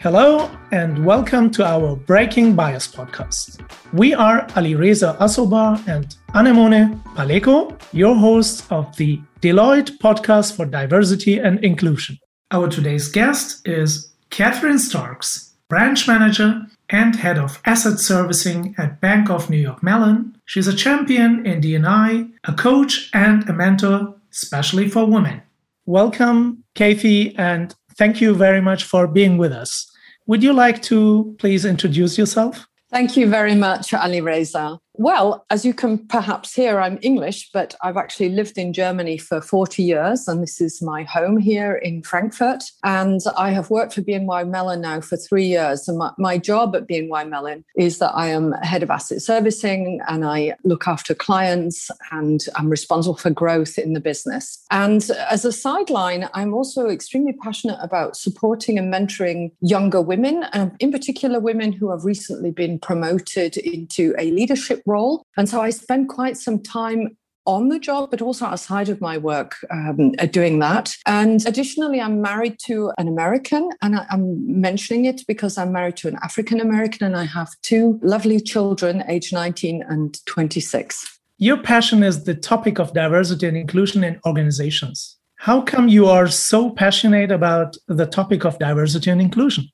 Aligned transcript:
Hello 0.00 0.48
and 0.70 1.04
welcome 1.04 1.50
to 1.50 1.66
our 1.66 1.96
Breaking 1.96 2.54
Bias 2.54 2.86
podcast. 2.86 3.60
We 3.92 4.14
are 4.14 4.46
Alireza 4.50 5.18
Asoba 5.18 5.84
and 5.88 6.14
Anemone 6.34 6.94
Paleko, 7.16 7.76
your 7.92 8.14
hosts 8.14 8.64
of 8.70 8.96
the 8.96 9.20
Deloitte 9.40 9.98
podcast 9.98 10.54
for 10.54 10.66
diversity 10.66 11.38
and 11.38 11.58
inclusion. 11.64 12.16
Our 12.52 12.68
today's 12.68 13.08
guest 13.08 13.66
is 13.66 14.12
Katherine 14.30 14.78
Starks, 14.78 15.56
branch 15.68 16.06
manager 16.06 16.62
and 16.90 17.16
head 17.16 17.36
of 17.36 17.60
asset 17.64 17.98
servicing 17.98 18.76
at 18.78 19.00
Bank 19.00 19.28
of 19.28 19.50
New 19.50 19.56
York 19.58 19.82
Mellon. 19.82 20.38
She's 20.44 20.68
a 20.68 20.76
champion 20.76 21.44
in 21.44 21.60
D&I, 21.60 22.28
a 22.44 22.52
coach 22.52 23.10
and 23.12 23.50
a 23.50 23.52
mentor, 23.52 24.14
especially 24.30 24.88
for 24.88 25.06
women. 25.06 25.42
Welcome, 25.86 26.62
Kathy, 26.76 27.34
and 27.36 27.74
thank 27.96 28.20
you 28.20 28.32
very 28.32 28.60
much 28.60 28.84
for 28.84 29.08
being 29.08 29.38
with 29.38 29.52
us. 29.52 29.90
Would 30.28 30.42
you 30.42 30.52
like 30.52 30.82
to 30.82 31.34
please 31.38 31.64
introduce 31.64 32.18
yourself? 32.18 32.68
Thank 32.90 33.16
you 33.16 33.28
very 33.28 33.54
much, 33.54 33.92
Alireza. 33.92 34.78
Well, 35.00 35.46
as 35.48 35.64
you 35.64 35.74
can 35.74 35.98
perhaps 36.08 36.52
hear, 36.52 36.80
I'm 36.80 36.98
English, 37.02 37.50
but 37.52 37.76
I've 37.84 37.96
actually 37.96 38.30
lived 38.30 38.58
in 38.58 38.72
Germany 38.72 39.16
for 39.16 39.40
40 39.40 39.80
years, 39.80 40.26
and 40.26 40.42
this 40.42 40.60
is 40.60 40.82
my 40.82 41.04
home 41.04 41.36
here 41.36 41.76
in 41.76 42.02
Frankfurt. 42.02 42.64
And 42.82 43.20
I 43.36 43.50
have 43.50 43.70
worked 43.70 43.94
for 43.94 44.02
BNY 44.02 44.48
Mellon 44.48 44.80
now 44.80 45.00
for 45.00 45.16
three 45.16 45.46
years. 45.46 45.86
And 45.86 45.98
my, 45.98 46.10
my 46.18 46.36
job 46.36 46.74
at 46.74 46.88
BNY 46.88 47.28
Mellon 47.28 47.64
is 47.76 48.00
that 48.00 48.10
I 48.16 48.26
am 48.26 48.50
head 48.62 48.82
of 48.82 48.90
asset 48.90 49.22
servicing 49.22 50.00
and 50.08 50.24
I 50.24 50.56
look 50.64 50.88
after 50.88 51.14
clients 51.14 51.92
and 52.10 52.44
I'm 52.56 52.68
responsible 52.68 53.16
for 53.16 53.30
growth 53.30 53.78
in 53.78 53.92
the 53.92 54.00
business. 54.00 54.64
And 54.72 55.08
as 55.30 55.44
a 55.44 55.52
sideline, 55.52 56.28
I'm 56.34 56.52
also 56.52 56.88
extremely 56.88 57.34
passionate 57.34 57.78
about 57.80 58.16
supporting 58.16 58.80
and 58.80 58.92
mentoring 58.92 59.52
younger 59.60 60.02
women, 60.02 60.44
and 60.52 60.72
in 60.80 60.90
particular, 60.90 61.38
women 61.38 61.70
who 61.70 61.88
have 61.92 62.04
recently 62.04 62.50
been 62.50 62.80
promoted 62.80 63.56
into 63.58 64.12
a 64.18 64.32
leadership 64.32 64.82
role. 64.88 65.22
And 65.36 65.48
so 65.48 65.60
I 65.60 65.70
spend 65.70 66.08
quite 66.08 66.36
some 66.36 66.62
time 66.62 67.16
on 67.48 67.68
the 67.68 67.78
job, 67.78 68.10
but 68.10 68.20
also 68.20 68.44
outside 68.44 68.90
of 68.90 69.00
my 69.00 69.16
work 69.16 69.56
um, 69.70 70.12
doing 70.30 70.58
that. 70.58 70.94
And 71.06 71.44
additionally, 71.46 71.98
I'm 71.98 72.20
married 72.20 72.58
to 72.66 72.92
an 72.98 73.08
American, 73.08 73.70
and 73.80 73.96
I, 73.96 74.06
am 74.10 74.60
mentioning 74.60 75.06
it 75.06 75.22
because 75.26 75.56
I'm 75.56 75.72
married 75.72 75.96
to 75.98 76.08
an 76.08 76.18
African 76.22 76.60
American, 76.60 77.06
and 77.06 77.16
I 77.16 77.24
have 77.24 77.48
two 77.62 77.98
lovely 78.02 78.38
children, 78.38 79.02
age 79.08 79.32
19 79.32 79.82
and 79.88 80.24
26. 80.26 81.18
Your 81.38 81.56
passion 81.56 82.02
is 82.02 82.24
the 82.24 82.34
topic 82.34 82.78
of 82.78 82.92
diversity 82.92 83.46
and 83.46 83.56
inclusion 83.56 84.04
in 84.04 84.20
organizations. 84.26 85.16
How 85.36 85.62
come 85.62 85.88
you 85.88 86.06
are 86.06 86.28
so 86.28 86.70
passionate 86.70 87.30
about 87.30 87.76
the 87.86 88.06
topic 88.06 88.44
of 88.44 88.58
diversity 88.58 89.10
and 89.10 89.22
inclusion? 89.22 89.68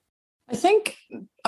I 0.48 0.56
think 0.56 0.96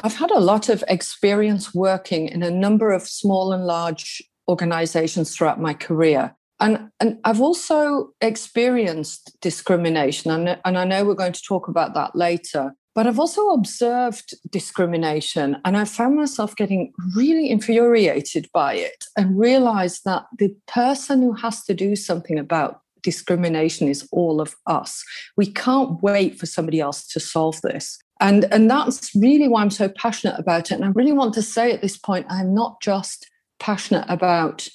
I've 0.03 0.17
had 0.17 0.31
a 0.31 0.41
lot 0.41 0.69
of 0.69 0.85
experience 0.89 1.75
working 1.75 2.29
in 2.29 2.43
a 2.43 2.51
number 2.51 2.93
of 2.93 3.03
small 3.03 3.53
and 3.53 3.65
large 3.65 4.23
organizations 4.49 5.35
throughout 5.35 5.61
my 5.61 5.75
career. 5.75 6.35
And, 6.61 6.91
and 7.01 7.19
I've 7.25 7.41
also 7.41 8.11
experienced 8.21 9.37
discrimination, 9.41 10.31
and, 10.31 10.59
and 10.65 10.79
I 10.79 10.85
know 10.85 11.05
we're 11.05 11.15
going 11.15 11.33
to 11.33 11.43
talk 11.43 11.69
about 11.69 11.95
that 11.95 12.15
later. 12.15 12.73
But 12.95 13.07
I've 13.07 13.21
also 13.21 13.49
observed 13.49 14.35
discrimination, 14.51 15.59
and 15.67 15.77
I 15.77 15.85
found 15.85 16.17
myself 16.17 16.57
getting 16.57 16.95
really 17.15 17.51
infuriated 17.51 18.49
by 18.55 18.75
it 18.75 19.05
and 19.19 19.39
realized 19.39 20.05
that 20.07 20.25
the 20.39 20.55
person 20.67 21.21
who 21.21 21.35
has 21.35 21.63
to 21.65 21.75
do 21.75 21.95
something 21.95 22.39
about 22.39 22.81
discrimination 23.03 23.89
is 23.89 24.09
all 24.13 24.41
of 24.41 24.57
us. 24.67 25.05
We 25.37 25.47
can't 25.47 26.03
wait 26.03 26.39
for 26.39 26.47
somebody 26.47 26.81
else 26.81 27.07
to 27.09 27.21
solve 27.21 27.61
this. 27.61 27.99
And, 28.21 28.47
and 28.51 28.71
that's 28.71 29.15
really 29.15 29.49
why 29.49 29.63
I'm 29.63 29.71
so 29.71 29.89
passionate 29.89 30.39
about 30.39 30.71
it. 30.71 30.75
And 30.75 30.85
I 30.85 30.89
really 30.89 31.13
want 31.13 31.35
to 31.35 31.43
say 31.43 31.73
at 31.73 31.83
this 31.83 31.97
point, 31.97 32.27
I'm 32.31 32.55
not 32.55 32.81
just 32.81 33.31
passionate 33.61 34.07
about 34.09 34.67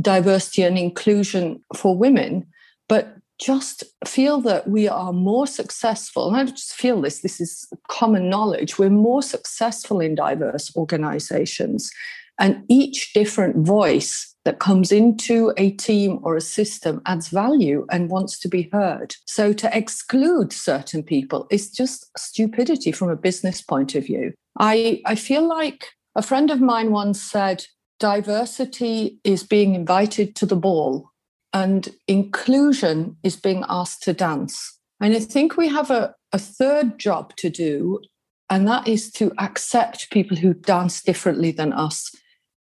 diversity 0.00 0.62
and 0.62 0.76
inclusion 0.76 1.62
for 1.74 1.96
women, 1.96 2.46
but 2.88 3.16
just 3.38 3.84
feel 4.06 4.40
that 4.42 4.68
we 4.68 4.88
are 4.88 5.12
more 5.12 5.46
successful. 5.46 6.28
And 6.28 6.36
I 6.36 6.44
just 6.44 6.74
feel 6.74 7.00
this, 7.00 7.20
this 7.20 7.40
is 7.40 7.66
common 7.88 8.28
knowledge. 8.28 8.78
We're 8.78 8.90
more 8.90 9.22
successful 9.22 10.00
in 10.00 10.14
diverse 10.14 10.74
organizations. 10.76 11.90
And 12.38 12.64
each 12.68 13.12
different 13.14 13.66
voice 13.66 14.34
that 14.46 14.60
comes 14.60 14.92
into 14.92 15.52
a 15.56 15.72
team 15.72 16.20
or 16.22 16.36
a 16.36 16.40
system 16.40 17.02
adds 17.04 17.28
value 17.28 17.84
and 17.90 18.08
wants 18.08 18.38
to 18.38 18.48
be 18.48 18.70
heard. 18.72 19.16
So 19.26 19.52
to 19.52 19.76
exclude 19.76 20.52
certain 20.52 21.02
people 21.02 21.48
is 21.50 21.68
just 21.68 22.06
stupidity 22.16 22.92
from 22.92 23.10
a 23.10 23.16
business 23.16 23.60
point 23.60 23.96
of 23.96 24.06
view. 24.06 24.32
I, 24.58 25.02
I 25.04 25.16
feel 25.16 25.46
like 25.46 25.88
a 26.14 26.22
friend 26.22 26.52
of 26.52 26.60
mine 26.60 26.92
once 26.92 27.20
said, 27.20 27.66
diversity 27.98 29.18
is 29.24 29.42
being 29.42 29.74
invited 29.74 30.36
to 30.36 30.46
the 30.46 30.54
ball 30.54 31.10
and 31.52 31.88
inclusion 32.06 33.16
is 33.24 33.34
being 33.34 33.64
asked 33.68 34.04
to 34.04 34.12
dance. 34.12 34.78
And 35.00 35.12
I 35.12 35.18
think 35.18 35.56
we 35.56 35.68
have 35.68 35.90
a, 35.90 36.14
a 36.32 36.38
third 36.38 37.00
job 37.00 37.34
to 37.38 37.50
do, 37.50 38.00
and 38.48 38.68
that 38.68 38.86
is 38.86 39.10
to 39.12 39.32
accept 39.38 40.10
people 40.12 40.36
who 40.36 40.54
dance 40.54 41.02
differently 41.02 41.50
than 41.50 41.72
us 41.72 42.14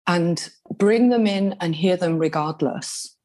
and 0.08 0.50
bring 0.78 1.10
them 1.10 1.28
in 1.28 1.56
and 1.60 1.76
hear 1.76 1.98
them 1.98 2.18
regardless. 2.18 3.16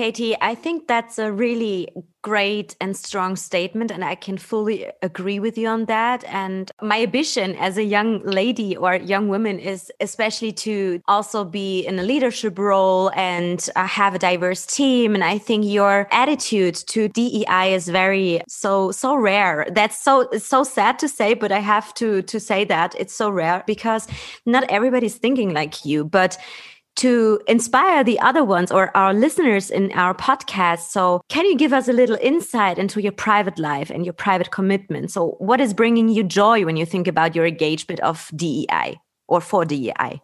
Katie, 0.00 0.34
I 0.40 0.54
think 0.54 0.88
that's 0.88 1.18
a 1.18 1.30
really 1.30 1.86
great 2.22 2.74
and 2.80 2.96
strong 2.96 3.36
statement, 3.36 3.90
and 3.90 4.02
I 4.02 4.14
can 4.14 4.38
fully 4.38 4.86
agree 5.02 5.38
with 5.38 5.58
you 5.58 5.68
on 5.68 5.84
that. 5.86 6.24
And 6.24 6.72
my 6.80 7.02
ambition 7.02 7.54
as 7.56 7.76
a 7.76 7.84
young 7.84 8.22
lady 8.24 8.74
or 8.78 8.94
young 8.94 9.28
woman 9.28 9.58
is 9.58 9.92
especially 10.00 10.52
to 10.52 11.02
also 11.06 11.44
be 11.44 11.82
in 11.82 11.98
a 11.98 12.02
leadership 12.02 12.58
role 12.58 13.10
and 13.14 13.68
uh, 13.76 13.86
have 13.86 14.14
a 14.14 14.18
diverse 14.18 14.64
team. 14.64 15.14
And 15.14 15.22
I 15.22 15.36
think 15.36 15.66
your 15.66 16.08
attitude 16.12 16.76
to 16.86 17.08
DEI 17.08 17.74
is 17.74 17.86
very 17.86 18.40
so 18.48 18.92
so 18.92 19.14
rare. 19.14 19.66
That's 19.70 20.02
so 20.02 20.30
so 20.38 20.64
sad 20.64 20.98
to 21.00 21.08
say, 21.08 21.34
but 21.34 21.52
I 21.52 21.58
have 21.58 21.92
to 21.96 22.22
to 22.22 22.40
say 22.40 22.64
that 22.64 22.94
it's 22.98 23.14
so 23.14 23.28
rare 23.28 23.64
because 23.66 24.08
not 24.46 24.64
everybody's 24.70 25.16
thinking 25.16 25.52
like 25.52 25.84
you, 25.84 26.06
but 26.06 26.38
to 26.96 27.40
inspire 27.46 28.04
the 28.04 28.18
other 28.20 28.44
ones 28.44 28.70
or 28.70 28.94
our 28.96 29.14
listeners 29.14 29.70
in 29.70 29.90
our 29.92 30.14
podcast. 30.14 30.90
So, 30.90 31.22
can 31.28 31.46
you 31.46 31.56
give 31.56 31.72
us 31.72 31.88
a 31.88 31.92
little 31.92 32.18
insight 32.20 32.78
into 32.78 33.00
your 33.00 33.12
private 33.12 33.58
life 33.58 33.90
and 33.90 34.04
your 34.04 34.12
private 34.12 34.50
commitment? 34.50 35.10
So, 35.10 35.36
what 35.38 35.60
is 35.60 35.72
bringing 35.72 36.08
you 36.08 36.22
joy 36.22 36.64
when 36.64 36.76
you 36.76 36.86
think 36.86 37.08
about 37.08 37.34
your 37.34 37.46
engagement 37.46 38.00
of 38.00 38.30
DEI 38.34 38.98
or 39.28 39.40
for 39.40 39.64
DEI? 39.64 40.20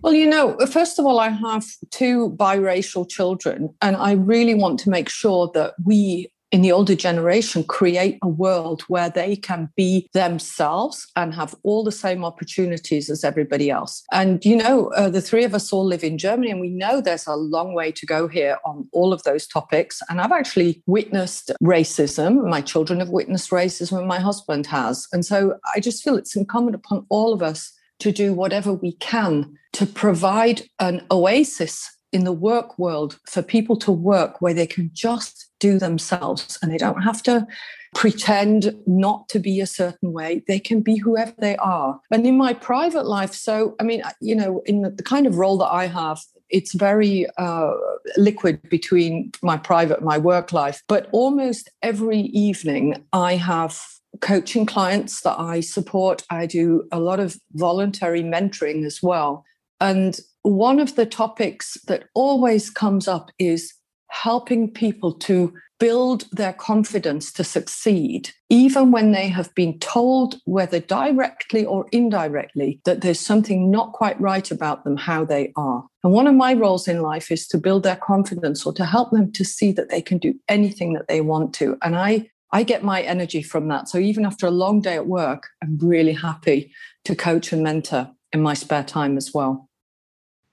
Well, 0.00 0.14
you 0.14 0.28
know, 0.28 0.56
first 0.70 0.98
of 1.00 1.06
all, 1.06 1.18
I 1.18 1.28
have 1.28 1.64
two 1.90 2.30
biracial 2.36 3.08
children, 3.08 3.74
and 3.82 3.96
I 3.96 4.12
really 4.12 4.54
want 4.54 4.78
to 4.80 4.90
make 4.90 5.08
sure 5.08 5.50
that 5.54 5.74
we 5.84 6.30
in 6.50 6.62
the 6.62 6.72
older 6.72 6.94
generation 6.94 7.62
create 7.62 8.18
a 8.22 8.28
world 8.28 8.82
where 8.82 9.10
they 9.10 9.36
can 9.36 9.70
be 9.76 10.08
themselves 10.14 11.06
and 11.16 11.34
have 11.34 11.54
all 11.62 11.84
the 11.84 11.92
same 11.92 12.24
opportunities 12.24 13.10
as 13.10 13.24
everybody 13.24 13.70
else. 13.70 14.02
And, 14.12 14.44
you 14.44 14.56
know, 14.56 14.88
uh, 14.88 15.10
the 15.10 15.20
three 15.20 15.44
of 15.44 15.54
us 15.54 15.72
all 15.72 15.84
live 15.84 16.04
in 16.04 16.18
Germany, 16.18 16.50
and 16.50 16.60
we 16.60 16.70
know 16.70 17.00
there's 17.00 17.26
a 17.26 17.36
long 17.36 17.74
way 17.74 17.92
to 17.92 18.06
go 18.06 18.28
here 18.28 18.58
on 18.64 18.88
all 18.92 19.12
of 19.12 19.22
those 19.24 19.46
topics. 19.46 20.00
And 20.08 20.20
I've 20.20 20.32
actually 20.32 20.82
witnessed 20.86 21.50
racism. 21.62 22.48
My 22.48 22.60
children 22.60 23.00
have 23.00 23.10
witnessed 23.10 23.50
racism, 23.50 23.98
and 23.98 24.08
my 24.08 24.20
husband 24.20 24.66
has. 24.66 25.06
And 25.12 25.24
so 25.24 25.58
I 25.74 25.80
just 25.80 26.02
feel 26.02 26.16
it's 26.16 26.36
incumbent 26.36 26.76
upon 26.76 27.06
all 27.10 27.32
of 27.32 27.42
us 27.42 27.72
to 28.00 28.12
do 28.12 28.32
whatever 28.32 28.72
we 28.72 28.92
can 28.92 29.58
to 29.72 29.84
provide 29.84 30.62
an 30.78 31.04
oasis 31.10 31.97
in 32.12 32.24
the 32.24 32.32
work 32.32 32.78
world 32.78 33.18
for 33.26 33.42
people 33.42 33.76
to 33.76 33.92
work 33.92 34.40
where 34.40 34.54
they 34.54 34.66
can 34.66 34.90
just 34.92 35.50
do 35.60 35.78
themselves 35.78 36.58
and 36.62 36.72
they 36.72 36.78
don't 36.78 37.02
have 37.02 37.22
to 37.22 37.46
pretend 37.94 38.74
not 38.86 39.28
to 39.28 39.38
be 39.38 39.60
a 39.60 39.66
certain 39.66 40.12
way. 40.12 40.42
They 40.46 40.58
can 40.58 40.80
be 40.80 40.96
whoever 40.96 41.34
they 41.38 41.56
are. 41.56 42.00
And 42.10 42.26
in 42.26 42.36
my 42.36 42.52
private 42.54 43.06
life, 43.06 43.32
so, 43.32 43.74
I 43.80 43.82
mean, 43.82 44.02
you 44.20 44.34
know, 44.34 44.62
in 44.66 44.82
the, 44.82 45.02
kind 45.02 45.26
of 45.26 45.36
role 45.36 45.58
that 45.58 45.72
I 45.72 45.86
have, 45.86 46.20
it's 46.50 46.74
very 46.74 47.26
uh, 47.38 47.72
liquid 48.16 48.60
between 48.68 49.32
my 49.42 49.56
private 49.56 50.02
my 50.02 50.18
work 50.18 50.52
life. 50.52 50.82
But 50.86 51.08
almost 51.12 51.70
every 51.82 52.20
evening, 52.20 53.04
I 53.12 53.36
have 53.36 53.80
coaching 54.20 54.66
clients 54.66 55.22
that 55.22 55.38
I 55.38 55.60
support. 55.60 56.24
I 56.30 56.46
do 56.46 56.86
a 56.92 57.00
lot 57.00 57.20
of 57.20 57.38
voluntary 57.52 58.22
mentoring 58.22 58.84
as 58.84 59.02
well. 59.02 59.44
And 59.80 60.18
one 60.48 60.80
of 60.80 60.96
the 60.96 61.06
topics 61.06 61.76
that 61.86 62.04
always 62.14 62.70
comes 62.70 63.08
up 63.08 63.30
is 63.38 63.74
helping 64.08 64.70
people 64.70 65.12
to 65.12 65.52
build 65.78 66.24
their 66.32 66.52
confidence 66.52 67.32
to 67.32 67.44
succeed, 67.44 68.30
even 68.48 68.90
when 68.90 69.12
they 69.12 69.28
have 69.28 69.54
been 69.54 69.78
told, 69.78 70.40
whether 70.44 70.80
directly 70.80 71.64
or 71.64 71.86
indirectly, 71.92 72.80
that 72.84 73.00
there's 73.00 73.20
something 73.20 73.70
not 73.70 73.92
quite 73.92 74.20
right 74.20 74.50
about 74.50 74.82
them, 74.82 74.96
how 74.96 75.24
they 75.24 75.52
are. 75.56 75.84
And 76.02 76.12
one 76.12 76.26
of 76.26 76.34
my 76.34 76.54
roles 76.54 76.88
in 76.88 77.00
life 77.00 77.30
is 77.30 77.46
to 77.48 77.58
build 77.58 77.84
their 77.84 77.96
confidence 77.96 78.66
or 78.66 78.72
to 78.72 78.84
help 78.84 79.12
them 79.12 79.30
to 79.32 79.44
see 79.44 79.70
that 79.72 79.88
they 79.88 80.02
can 80.02 80.18
do 80.18 80.34
anything 80.48 80.94
that 80.94 81.06
they 81.06 81.20
want 81.20 81.54
to. 81.54 81.76
And 81.82 81.96
I 81.96 82.30
I 82.50 82.62
get 82.62 82.82
my 82.82 83.02
energy 83.02 83.42
from 83.42 83.68
that. 83.68 83.90
So 83.90 83.98
even 83.98 84.24
after 84.24 84.46
a 84.46 84.50
long 84.50 84.80
day 84.80 84.94
at 84.94 85.06
work, 85.06 85.48
I'm 85.62 85.76
really 85.76 86.14
happy 86.14 86.72
to 87.04 87.14
coach 87.14 87.52
and 87.52 87.62
mentor 87.62 88.10
in 88.32 88.40
my 88.40 88.54
spare 88.54 88.84
time 88.84 89.18
as 89.18 89.34
well. 89.34 89.67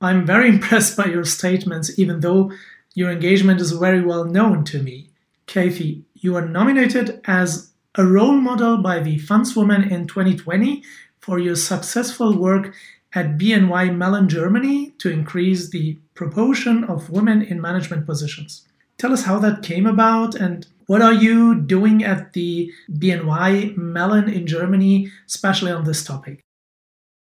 I'm 0.02 0.26
very 0.26 0.50
impressed 0.56 0.98
by 0.98 1.06
your 1.06 1.26
statements, 1.26 1.98
even 1.98 2.20
though 2.20 2.52
your 2.94 3.12
engagement 3.12 3.62
is 3.62 3.72
very 3.72 4.02
well 4.02 4.26
known 4.26 4.64
to 4.66 4.82
me. 4.82 5.10
Kathy, 5.48 6.04
you 6.16 6.36
are 6.36 6.48
nominated 6.48 7.22
as 7.26 7.72
a 7.96 8.06
role 8.06 8.34
model 8.34 8.78
by 8.78 9.00
the 9.00 9.18
Fundswoman 9.20 9.92
in 9.92 10.08
2020 10.08 10.84
for 11.20 11.40
your 11.40 11.56
successful 11.56 12.38
work 12.38 12.74
at 13.14 13.38
BNY 13.38 13.96
Mellon 13.96 14.28
Germany 14.28 14.92
to 14.98 15.10
increase 15.10 15.70
the 15.70 15.98
proportion 16.14 16.84
of 16.84 17.10
women 17.10 17.42
in 17.42 17.62
management 17.62 18.06
positions. 18.06 18.68
Tell 18.98 19.14
us 19.14 19.24
how 19.24 19.40
that 19.40 19.64
came 19.64 19.86
about 19.86 20.36
and 20.36 20.68
what 20.88 21.02
are 21.02 21.14
you 21.14 21.56
doing 21.56 22.04
at 22.04 22.34
the 22.34 22.72
BNY 22.92 23.76
Mellon 23.76 24.30
in 24.30 24.46
Germany, 24.48 25.12
especially 25.28 25.72
on 25.72 25.84
this 25.84 26.04
topic? 26.04 26.42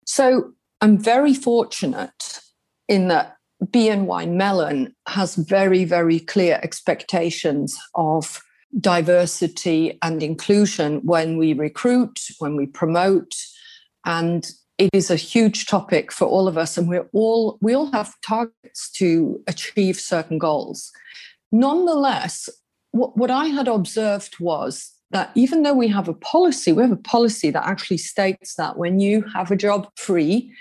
So, 0.05 0.53
I'm 0.81 0.97
very 0.97 1.33
fortunate 1.33 2.40
in 2.91 3.07
that 3.07 3.37
BNY 3.63 4.29
Mellon 4.29 4.93
has 5.07 5.35
very, 5.35 5.85
very 5.85 6.19
clear 6.19 6.59
expectations 6.61 7.79
of 7.95 8.41
diversity 8.81 9.97
and 10.01 10.21
inclusion 10.21 10.99
when 11.03 11.37
we 11.37 11.53
recruit, 11.53 12.19
when 12.39 12.57
we 12.57 12.65
promote, 12.65 13.33
and 14.05 14.51
it 14.77 14.89
is 14.91 15.09
a 15.09 15.15
huge 15.15 15.67
topic 15.67 16.11
for 16.11 16.25
all 16.25 16.49
of 16.49 16.57
us 16.57 16.77
and 16.77 16.89
we're 16.89 17.07
all 17.13 17.57
we 17.61 17.73
all 17.73 17.91
have 17.91 18.13
targets 18.25 18.89
to 18.91 19.41
achieve 19.47 19.97
certain 19.97 20.37
goals. 20.37 20.91
Nonetheless 21.51 22.49
what, 22.91 23.15
what 23.15 23.31
i 23.31 23.45
had 23.45 23.67
observed 23.67 24.39
was 24.39 24.91
that 25.11 25.31
even 25.35 25.63
though 25.63 25.73
we 25.73 25.87
have 25.87 26.07
a 26.07 26.13
policy 26.13 26.71
we 26.73 26.81
have 26.81 26.91
a 26.91 26.97
policy 26.97 27.51
that 27.51 27.65
actually 27.65 27.97
states 27.97 28.55
that 28.55 28.77
when 28.77 28.99
you 28.99 29.21
have 29.33 29.51
a 29.51 29.55
job 29.55 29.87
free 29.97 30.51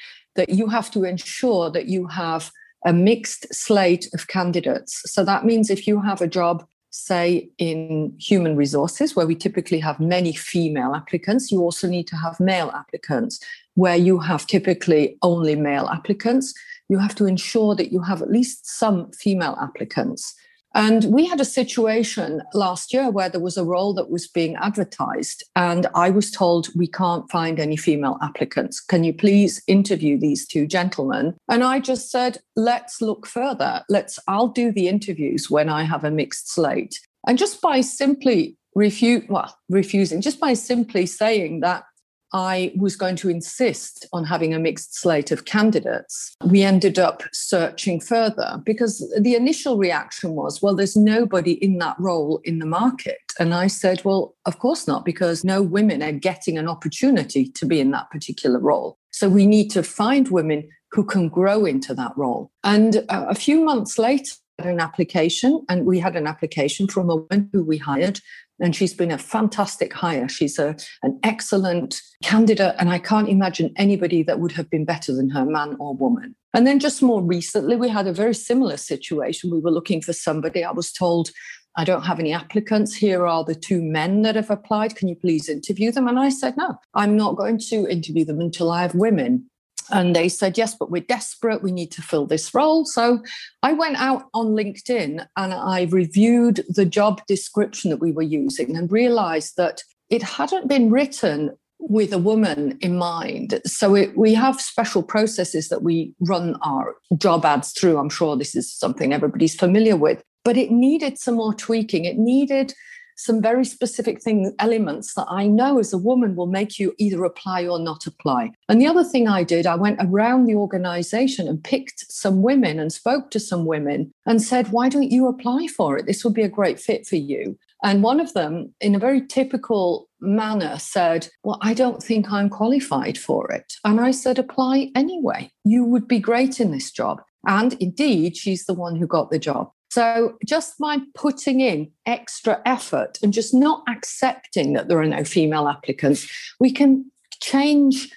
that 0.40 0.48
you 0.48 0.68
have 0.68 0.90
to 0.90 1.04
ensure 1.04 1.70
that 1.70 1.84
you 1.84 2.06
have 2.06 2.50
a 2.86 2.94
mixed 2.94 3.54
slate 3.54 4.08
of 4.14 4.26
candidates. 4.28 5.02
So 5.04 5.22
that 5.22 5.44
means 5.44 5.68
if 5.68 5.86
you 5.86 6.00
have 6.00 6.22
a 6.22 6.26
job 6.26 6.66
say 6.88 7.50
in 7.58 8.14
human 8.18 8.56
resources 8.56 9.14
where 9.14 9.26
we 9.26 9.34
typically 9.34 9.78
have 9.78 10.00
many 10.00 10.32
female 10.32 10.94
applicants 10.94 11.52
you 11.52 11.60
also 11.60 11.86
need 11.86 12.06
to 12.08 12.16
have 12.16 12.40
male 12.40 12.70
applicants. 12.74 13.38
Where 13.74 13.96
you 13.96 14.18
have 14.18 14.46
typically 14.46 15.18
only 15.20 15.56
male 15.56 15.88
applicants 15.92 16.54
you 16.88 16.98
have 16.98 17.14
to 17.16 17.26
ensure 17.26 17.74
that 17.76 17.92
you 17.92 18.00
have 18.00 18.22
at 18.22 18.30
least 18.30 18.66
some 18.66 19.12
female 19.12 19.58
applicants 19.60 20.34
and 20.74 21.04
we 21.06 21.26
had 21.26 21.40
a 21.40 21.44
situation 21.44 22.42
last 22.54 22.92
year 22.92 23.10
where 23.10 23.28
there 23.28 23.40
was 23.40 23.56
a 23.56 23.64
role 23.64 23.92
that 23.94 24.10
was 24.10 24.28
being 24.28 24.56
advertised, 24.56 25.44
and 25.56 25.86
I 25.94 26.10
was 26.10 26.30
told 26.30 26.68
we 26.76 26.86
can't 26.86 27.30
find 27.30 27.58
any 27.58 27.76
female 27.76 28.18
applicants. 28.22 28.80
Can 28.80 29.04
you 29.04 29.12
please 29.12 29.62
interview 29.66 30.18
these 30.18 30.46
two 30.46 30.66
gentlemen? 30.66 31.36
And 31.48 31.64
I 31.64 31.80
just 31.80 32.10
said, 32.10 32.38
let's 32.56 33.00
look 33.00 33.26
further. 33.26 33.82
Let's, 33.88 34.18
I'll 34.28 34.48
do 34.48 34.72
the 34.72 34.88
interviews 34.88 35.50
when 35.50 35.68
I 35.68 35.84
have 35.84 36.04
a 36.04 36.10
mixed 36.10 36.52
slate. 36.52 37.00
And 37.26 37.38
just 37.38 37.60
by 37.60 37.80
simply 37.80 38.56
refute, 38.74 39.28
well, 39.28 39.56
refusing, 39.68 40.20
just 40.20 40.40
by 40.40 40.54
simply 40.54 41.06
saying 41.06 41.60
that 41.60 41.84
I 42.32 42.72
was 42.76 42.96
going 42.96 43.16
to 43.16 43.28
insist 43.28 44.06
on 44.12 44.24
having 44.24 44.54
a 44.54 44.58
mixed 44.58 44.94
slate 44.94 45.30
of 45.30 45.44
candidates. 45.44 46.36
We 46.44 46.62
ended 46.62 46.98
up 46.98 47.22
searching 47.32 48.00
further 48.00 48.60
because 48.64 49.12
the 49.18 49.34
initial 49.34 49.78
reaction 49.78 50.32
was, 50.32 50.62
well, 50.62 50.76
there's 50.76 50.96
nobody 50.96 51.52
in 51.52 51.78
that 51.78 51.96
role 51.98 52.40
in 52.44 52.58
the 52.58 52.66
market. 52.66 53.18
And 53.38 53.54
I 53.54 53.66
said, 53.66 54.04
well, 54.04 54.34
of 54.46 54.58
course 54.58 54.86
not, 54.86 55.04
because 55.04 55.44
no 55.44 55.62
women 55.62 56.02
are 56.02 56.12
getting 56.12 56.58
an 56.58 56.68
opportunity 56.68 57.48
to 57.50 57.66
be 57.66 57.80
in 57.80 57.90
that 57.90 58.10
particular 58.10 58.58
role. 58.58 58.98
So 59.10 59.28
we 59.28 59.46
need 59.46 59.70
to 59.70 59.82
find 59.82 60.28
women 60.28 60.68
who 60.92 61.04
can 61.04 61.28
grow 61.28 61.64
into 61.64 61.94
that 61.94 62.12
role. 62.16 62.50
And 62.64 63.04
uh, 63.08 63.26
a 63.28 63.34
few 63.34 63.64
months 63.64 63.98
later, 63.98 64.34
an 64.66 64.80
application 64.80 65.64
and 65.68 65.86
we 65.86 65.98
had 65.98 66.16
an 66.16 66.26
application 66.26 66.86
from 66.86 67.10
a 67.10 67.16
woman 67.16 67.48
who 67.52 67.64
we 67.64 67.78
hired 67.78 68.20
and 68.60 68.76
she's 68.76 68.94
been 68.94 69.10
a 69.10 69.18
fantastic 69.18 69.92
hire. 69.92 70.28
She's 70.28 70.58
a, 70.58 70.76
an 71.02 71.18
excellent 71.22 72.00
candidate, 72.22 72.74
and 72.78 72.90
I 72.90 72.98
can't 72.98 73.28
imagine 73.28 73.72
anybody 73.76 74.22
that 74.24 74.40
would 74.40 74.52
have 74.52 74.70
been 74.70 74.84
better 74.84 75.14
than 75.14 75.30
her, 75.30 75.44
man 75.44 75.76
or 75.80 75.94
woman. 75.94 76.34
And 76.52 76.66
then 76.66 76.78
just 76.78 77.02
more 77.02 77.22
recently, 77.22 77.76
we 77.76 77.88
had 77.88 78.06
a 78.06 78.12
very 78.12 78.34
similar 78.34 78.76
situation. 78.76 79.50
We 79.50 79.60
were 79.60 79.70
looking 79.70 80.02
for 80.02 80.12
somebody. 80.12 80.64
I 80.64 80.72
was 80.72 80.92
told, 80.92 81.30
I 81.76 81.84
don't 81.84 82.02
have 82.02 82.18
any 82.18 82.32
applicants. 82.32 82.94
Here 82.94 83.26
are 83.26 83.44
the 83.44 83.54
two 83.54 83.80
men 83.80 84.22
that 84.22 84.34
have 84.34 84.50
applied. 84.50 84.96
Can 84.96 85.08
you 85.08 85.14
please 85.14 85.48
interview 85.48 85.92
them? 85.92 86.08
And 86.08 86.18
I 86.18 86.28
said, 86.28 86.56
No, 86.56 86.76
I'm 86.94 87.16
not 87.16 87.36
going 87.36 87.58
to 87.70 87.86
interview 87.86 88.24
them 88.24 88.40
until 88.40 88.70
I 88.70 88.82
have 88.82 88.94
women. 88.94 89.49
And 89.90 90.14
they 90.14 90.28
said, 90.28 90.56
yes, 90.58 90.74
but 90.74 90.90
we're 90.90 91.02
desperate. 91.02 91.62
We 91.62 91.72
need 91.72 91.90
to 91.92 92.02
fill 92.02 92.26
this 92.26 92.54
role. 92.54 92.84
So 92.84 93.22
I 93.62 93.72
went 93.72 93.96
out 93.96 94.24
on 94.34 94.48
LinkedIn 94.48 95.26
and 95.36 95.54
I 95.54 95.88
reviewed 95.90 96.64
the 96.68 96.84
job 96.84 97.22
description 97.26 97.90
that 97.90 98.00
we 98.00 98.12
were 98.12 98.22
using 98.22 98.76
and 98.76 98.90
realized 98.90 99.56
that 99.56 99.82
it 100.08 100.22
hadn't 100.22 100.68
been 100.68 100.90
written 100.90 101.50
with 101.78 102.12
a 102.12 102.18
woman 102.18 102.76
in 102.80 102.98
mind. 102.98 103.60
So 103.64 103.94
it, 103.94 104.16
we 104.16 104.34
have 104.34 104.60
special 104.60 105.02
processes 105.02 105.68
that 105.70 105.82
we 105.82 106.14
run 106.20 106.56
our 106.62 106.94
job 107.16 107.44
ads 107.44 107.72
through. 107.72 107.96
I'm 107.98 108.10
sure 108.10 108.36
this 108.36 108.54
is 108.54 108.72
something 108.72 109.12
everybody's 109.12 109.54
familiar 109.54 109.96
with, 109.96 110.22
but 110.44 110.56
it 110.56 110.70
needed 110.70 111.18
some 111.18 111.36
more 111.36 111.54
tweaking. 111.54 112.04
It 112.04 112.18
needed 112.18 112.74
some 113.24 113.42
very 113.42 113.64
specific 113.64 114.22
thing 114.22 114.54
elements 114.58 115.14
that 115.14 115.26
I 115.28 115.46
know 115.46 115.78
as 115.78 115.92
a 115.92 115.98
woman 115.98 116.34
will 116.36 116.46
make 116.46 116.78
you 116.78 116.94
either 116.98 117.24
apply 117.24 117.66
or 117.66 117.78
not 117.78 118.06
apply. 118.06 118.52
And 118.68 118.80
the 118.80 118.86
other 118.86 119.04
thing 119.04 119.28
I 119.28 119.44
did, 119.44 119.66
I 119.66 119.74
went 119.74 119.98
around 120.00 120.46
the 120.46 120.54
organization 120.54 121.46
and 121.48 121.62
picked 121.62 122.10
some 122.10 122.42
women 122.42 122.78
and 122.78 122.92
spoke 122.92 123.30
to 123.30 123.40
some 123.40 123.66
women 123.66 124.12
and 124.26 124.42
said, 124.42 124.72
why 124.72 124.88
don't 124.88 125.10
you 125.10 125.26
apply 125.28 125.66
for 125.68 125.98
it? 125.98 126.06
This 126.06 126.24
would 126.24 126.34
be 126.34 126.42
a 126.42 126.48
great 126.48 126.80
fit 126.80 127.06
for 127.06 127.16
you. 127.16 127.58
And 127.82 128.02
one 128.02 128.20
of 128.20 128.34
them, 128.34 128.74
in 128.80 128.94
a 128.94 128.98
very 128.98 129.26
typical 129.26 130.08
manner, 130.20 130.78
said, 130.78 131.28
Well, 131.42 131.58
I 131.62 131.72
don't 131.72 132.02
think 132.02 132.30
I'm 132.30 132.50
qualified 132.50 133.16
for 133.16 133.50
it. 133.50 133.72
And 133.84 134.00
I 134.00 134.10
said, 134.10 134.38
Apply 134.38 134.90
anyway. 134.94 135.50
You 135.64 135.84
would 135.84 136.06
be 136.06 136.18
great 136.18 136.60
in 136.60 136.72
this 136.72 136.90
job. 136.90 137.22
And 137.46 137.72
indeed, 137.74 138.36
she's 138.36 138.66
the 138.66 138.74
one 138.74 138.96
who 138.96 139.06
got 139.06 139.30
the 139.30 139.38
job. 139.38 139.70
So 139.90 140.36
just 140.46 140.78
by 140.78 140.98
putting 141.14 141.60
in 141.60 141.90
extra 142.06 142.62
effort 142.64 143.18
and 143.22 143.32
just 143.32 143.52
not 143.52 143.82
accepting 143.88 144.72
that 144.74 144.88
there 144.88 145.00
are 145.00 145.06
no 145.06 145.24
female 145.24 145.66
applicants, 145.66 146.30
we 146.60 146.70
can 146.70 147.10
change 147.40 148.08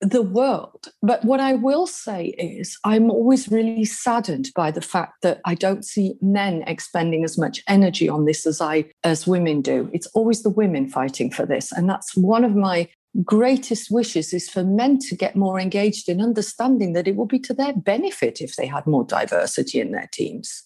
the 0.00 0.22
world. 0.22 0.88
But 1.02 1.24
what 1.24 1.40
I 1.40 1.54
will 1.54 1.86
say 1.86 2.28
is, 2.38 2.78
I'm 2.84 3.10
always 3.10 3.48
really 3.50 3.84
saddened 3.84 4.48
by 4.56 4.70
the 4.70 4.80
fact 4.80 5.22
that 5.22 5.40
I 5.44 5.54
don't 5.54 5.84
see 5.84 6.14
men 6.22 6.62
expending 6.66 7.22
as 7.22 7.36
much 7.36 7.62
energy 7.68 8.08
on 8.08 8.24
this 8.24 8.46
as 8.46 8.62
I 8.62 8.86
as 9.04 9.26
women 9.26 9.60
do. 9.60 9.90
It's 9.92 10.06
always 10.08 10.42
the 10.42 10.48
women 10.48 10.88
fighting 10.88 11.30
for 11.30 11.44
this, 11.44 11.70
and 11.70 11.88
that's 11.88 12.16
one 12.16 12.44
of 12.44 12.56
my 12.56 12.88
greatest 13.24 13.90
wishes 13.90 14.32
is 14.32 14.48
for 14.48 14.64
men 14.64 14.98
to 15.00 15.16
get 15.16 15.36
more 15.36 15.60
engaged 15.60 16.08
in 16.08 16.22
understanding 16.22 16.92
that 16.92 17.08
it 17.08 17.16
will 17.16 17.26
be 17.26 17.40
to 17.40 17.52
their 17.52 17.74
benefit 17.74 18.40
if 18.40 18.56
they 18.56 18.66
had 18.66 18.86
more 18.86 19.04
diversity 19.04 19.80
in 19.80 19.90
their 19.90 20.08
teams. 20.12 20.62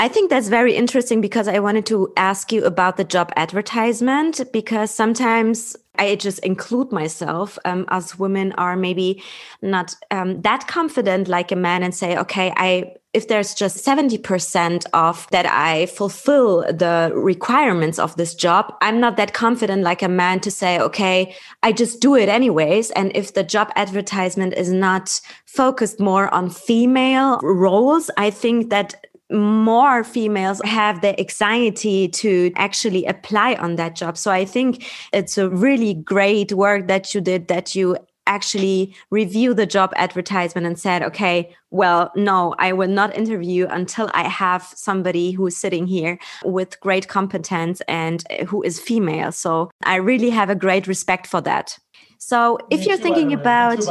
I 0.00 0.08
think 0.08 0.30
that's 0.30 0.48
very 0.48 0.74
interesting 0.74 1.20
because 1.20 1.46
I 1.46 1.58
wanted 1.58 1.84
to 1.86 2.10
ask 2.16 2.52
you 2.52 2.64
about 2.64 2.96
the 2.96 3.04
job 3.04 3.34
advertisement 3.36 4.40
because 4.50 4.90
sometimes 4.90 5.76
I 5.98 6.16
just 6.16 6.38
include 6.38 6.90
myself 6.90 7.58
um, 7.66 7.84
as 7.88 8.18
women 8.18 8.52
are 8.52 8.76
maybe 8.76 9.22
not 9.60 9.94
um, 10.10 10.40
that 10.40 10.66
confident 10.66 11.28
like 11.28 11.52
a 11.52 11.56
man 11.56 11.82
and 11.82 11.94
say, 11.94 12.16
okay, 12.16 12.50
I 12.56 12.94
if 13.12 13.26
there's 13.26 13.54
just 13.54 13.84
70% 13.84 14.86
of 14.94 15.26
that 15.32 15.44
I 15.44 15.86
fulfill 15.86 16.60
the 16.60 17.10
requirements 17.12 17.98
of 17.98 18.16
this 18.16 18.36
job, 18.36 18.72
I'm 18.80 19.00
not 19.00 19.16
that 19.16 19.34
confident 19.34 19.82
like 19.82 20.00
a 20.00 20.08
man 20.08 20.38
to 20.40 20.50
say, 20.50 20.78
okay, 20.78 21.34
I 21.64 21.72
just 21.72 22.00
do 22.00 22.14
it 22.14 22.28
anyways. 22.28 22.92
And 22.92 23.10
if 23.16 23.34
the 23.34 23.42
job 23.42 23.72
advertisement 23.74 24.54
is 24.54 24.70
not 24.72 25.20
focused 25.44 25.98
more 25.98 26.32
on 26.32 26.50
female 26.50 27.40
roles, 27.42 28.12
I 28.16 28.30
think 28.30 28.70
that 28.70 28.94
more 29.30 30.04
females 30.04 30.60
have 30.64 31.00
the 31.00 31.18
anxiety 31.18 32.08
to 32.08 32.52
actually 32.56 33.04
apply 33.06 33.54
on 33.54 33.76
that 33.76 33.96
job. 33.96 34.16
So 34.16 34.30
I 34.30 34.44
think 34.44 34.86
it's 35.12 35.38
a 35.38 35.48
really 35.48 35.94
great 35.94 36.52
work 36.52 36.88
that 36.88 37.14
you 37.14 37.20
did 37.20 37.48
that 37.48 37.74
you 37.74 37.96
actually 38.26 38.94
review 39.10 39.52
the 39.52 39.66
job 39.66 39.92
advertisement 39.96 40.66
and 40.66 40.78
said, 40.78 41.02
okay, 41.02 41.54
well, 41.70 42.12
no, 42.14 42.54
I 42.58 42.72
will 42.72 42.88
not 42.88 43.16
interview 43.16 43.66
until 43.68 44.08
I 44.14 44.28
have 44.28 44.62
somebody 44.76 45.32
who 45.32 45.46
is 45.48 45.56
sitting 45.56 45.86
here 45.86 46.18
with 46.44 46.78
great 46.80 47.08
competence 47.08 47.82
and 47.88 48.22
who 48.46 48.62
is 48.62 48.78
female. 48.78 49.32
So 49.32 49.70
I 49.84 49.96
really 49.96 50.30
have 50.30 50.48
a 50.48 50.54
great 50.54 50.86
respect 50.86 51.26
for 51.26 51.40
that. 51.40 51.76
So 52.18 52.58
if 52.70 52.80
Me 52.80 52.86
you're 52.86 52.96
too, 52.98 53.02
thinking 53.02 53.32
about, 53.32 53.76
too, 53.76 53.82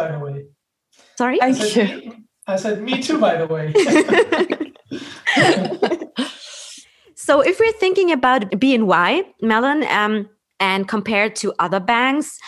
sorry, 1.17 1.39
Thank 1.39 1.43
I 1.43 1.51
said, 1.51 2.03
you. 2.03 2.15
I 2.47 2.55
said, 2.55 2.81
me 2.81 3.01
too, 3.01 3.19
by 3.19 3.35
the 3.35 3.47
way. 3.47 3.73
So 7.29 7.41
if 7.41 7.59
we're 7.59 7.73
thinking 7.73 8.11
about 8.11 8.49
BNY 8.49 9.23
Mellon 9.41 9.83
um, 9.89 10.29
and 10.59 10.87
compared 10.87 11.35
to 11.35 11.53
other 11.59 11.79
banks, 11.79 12.39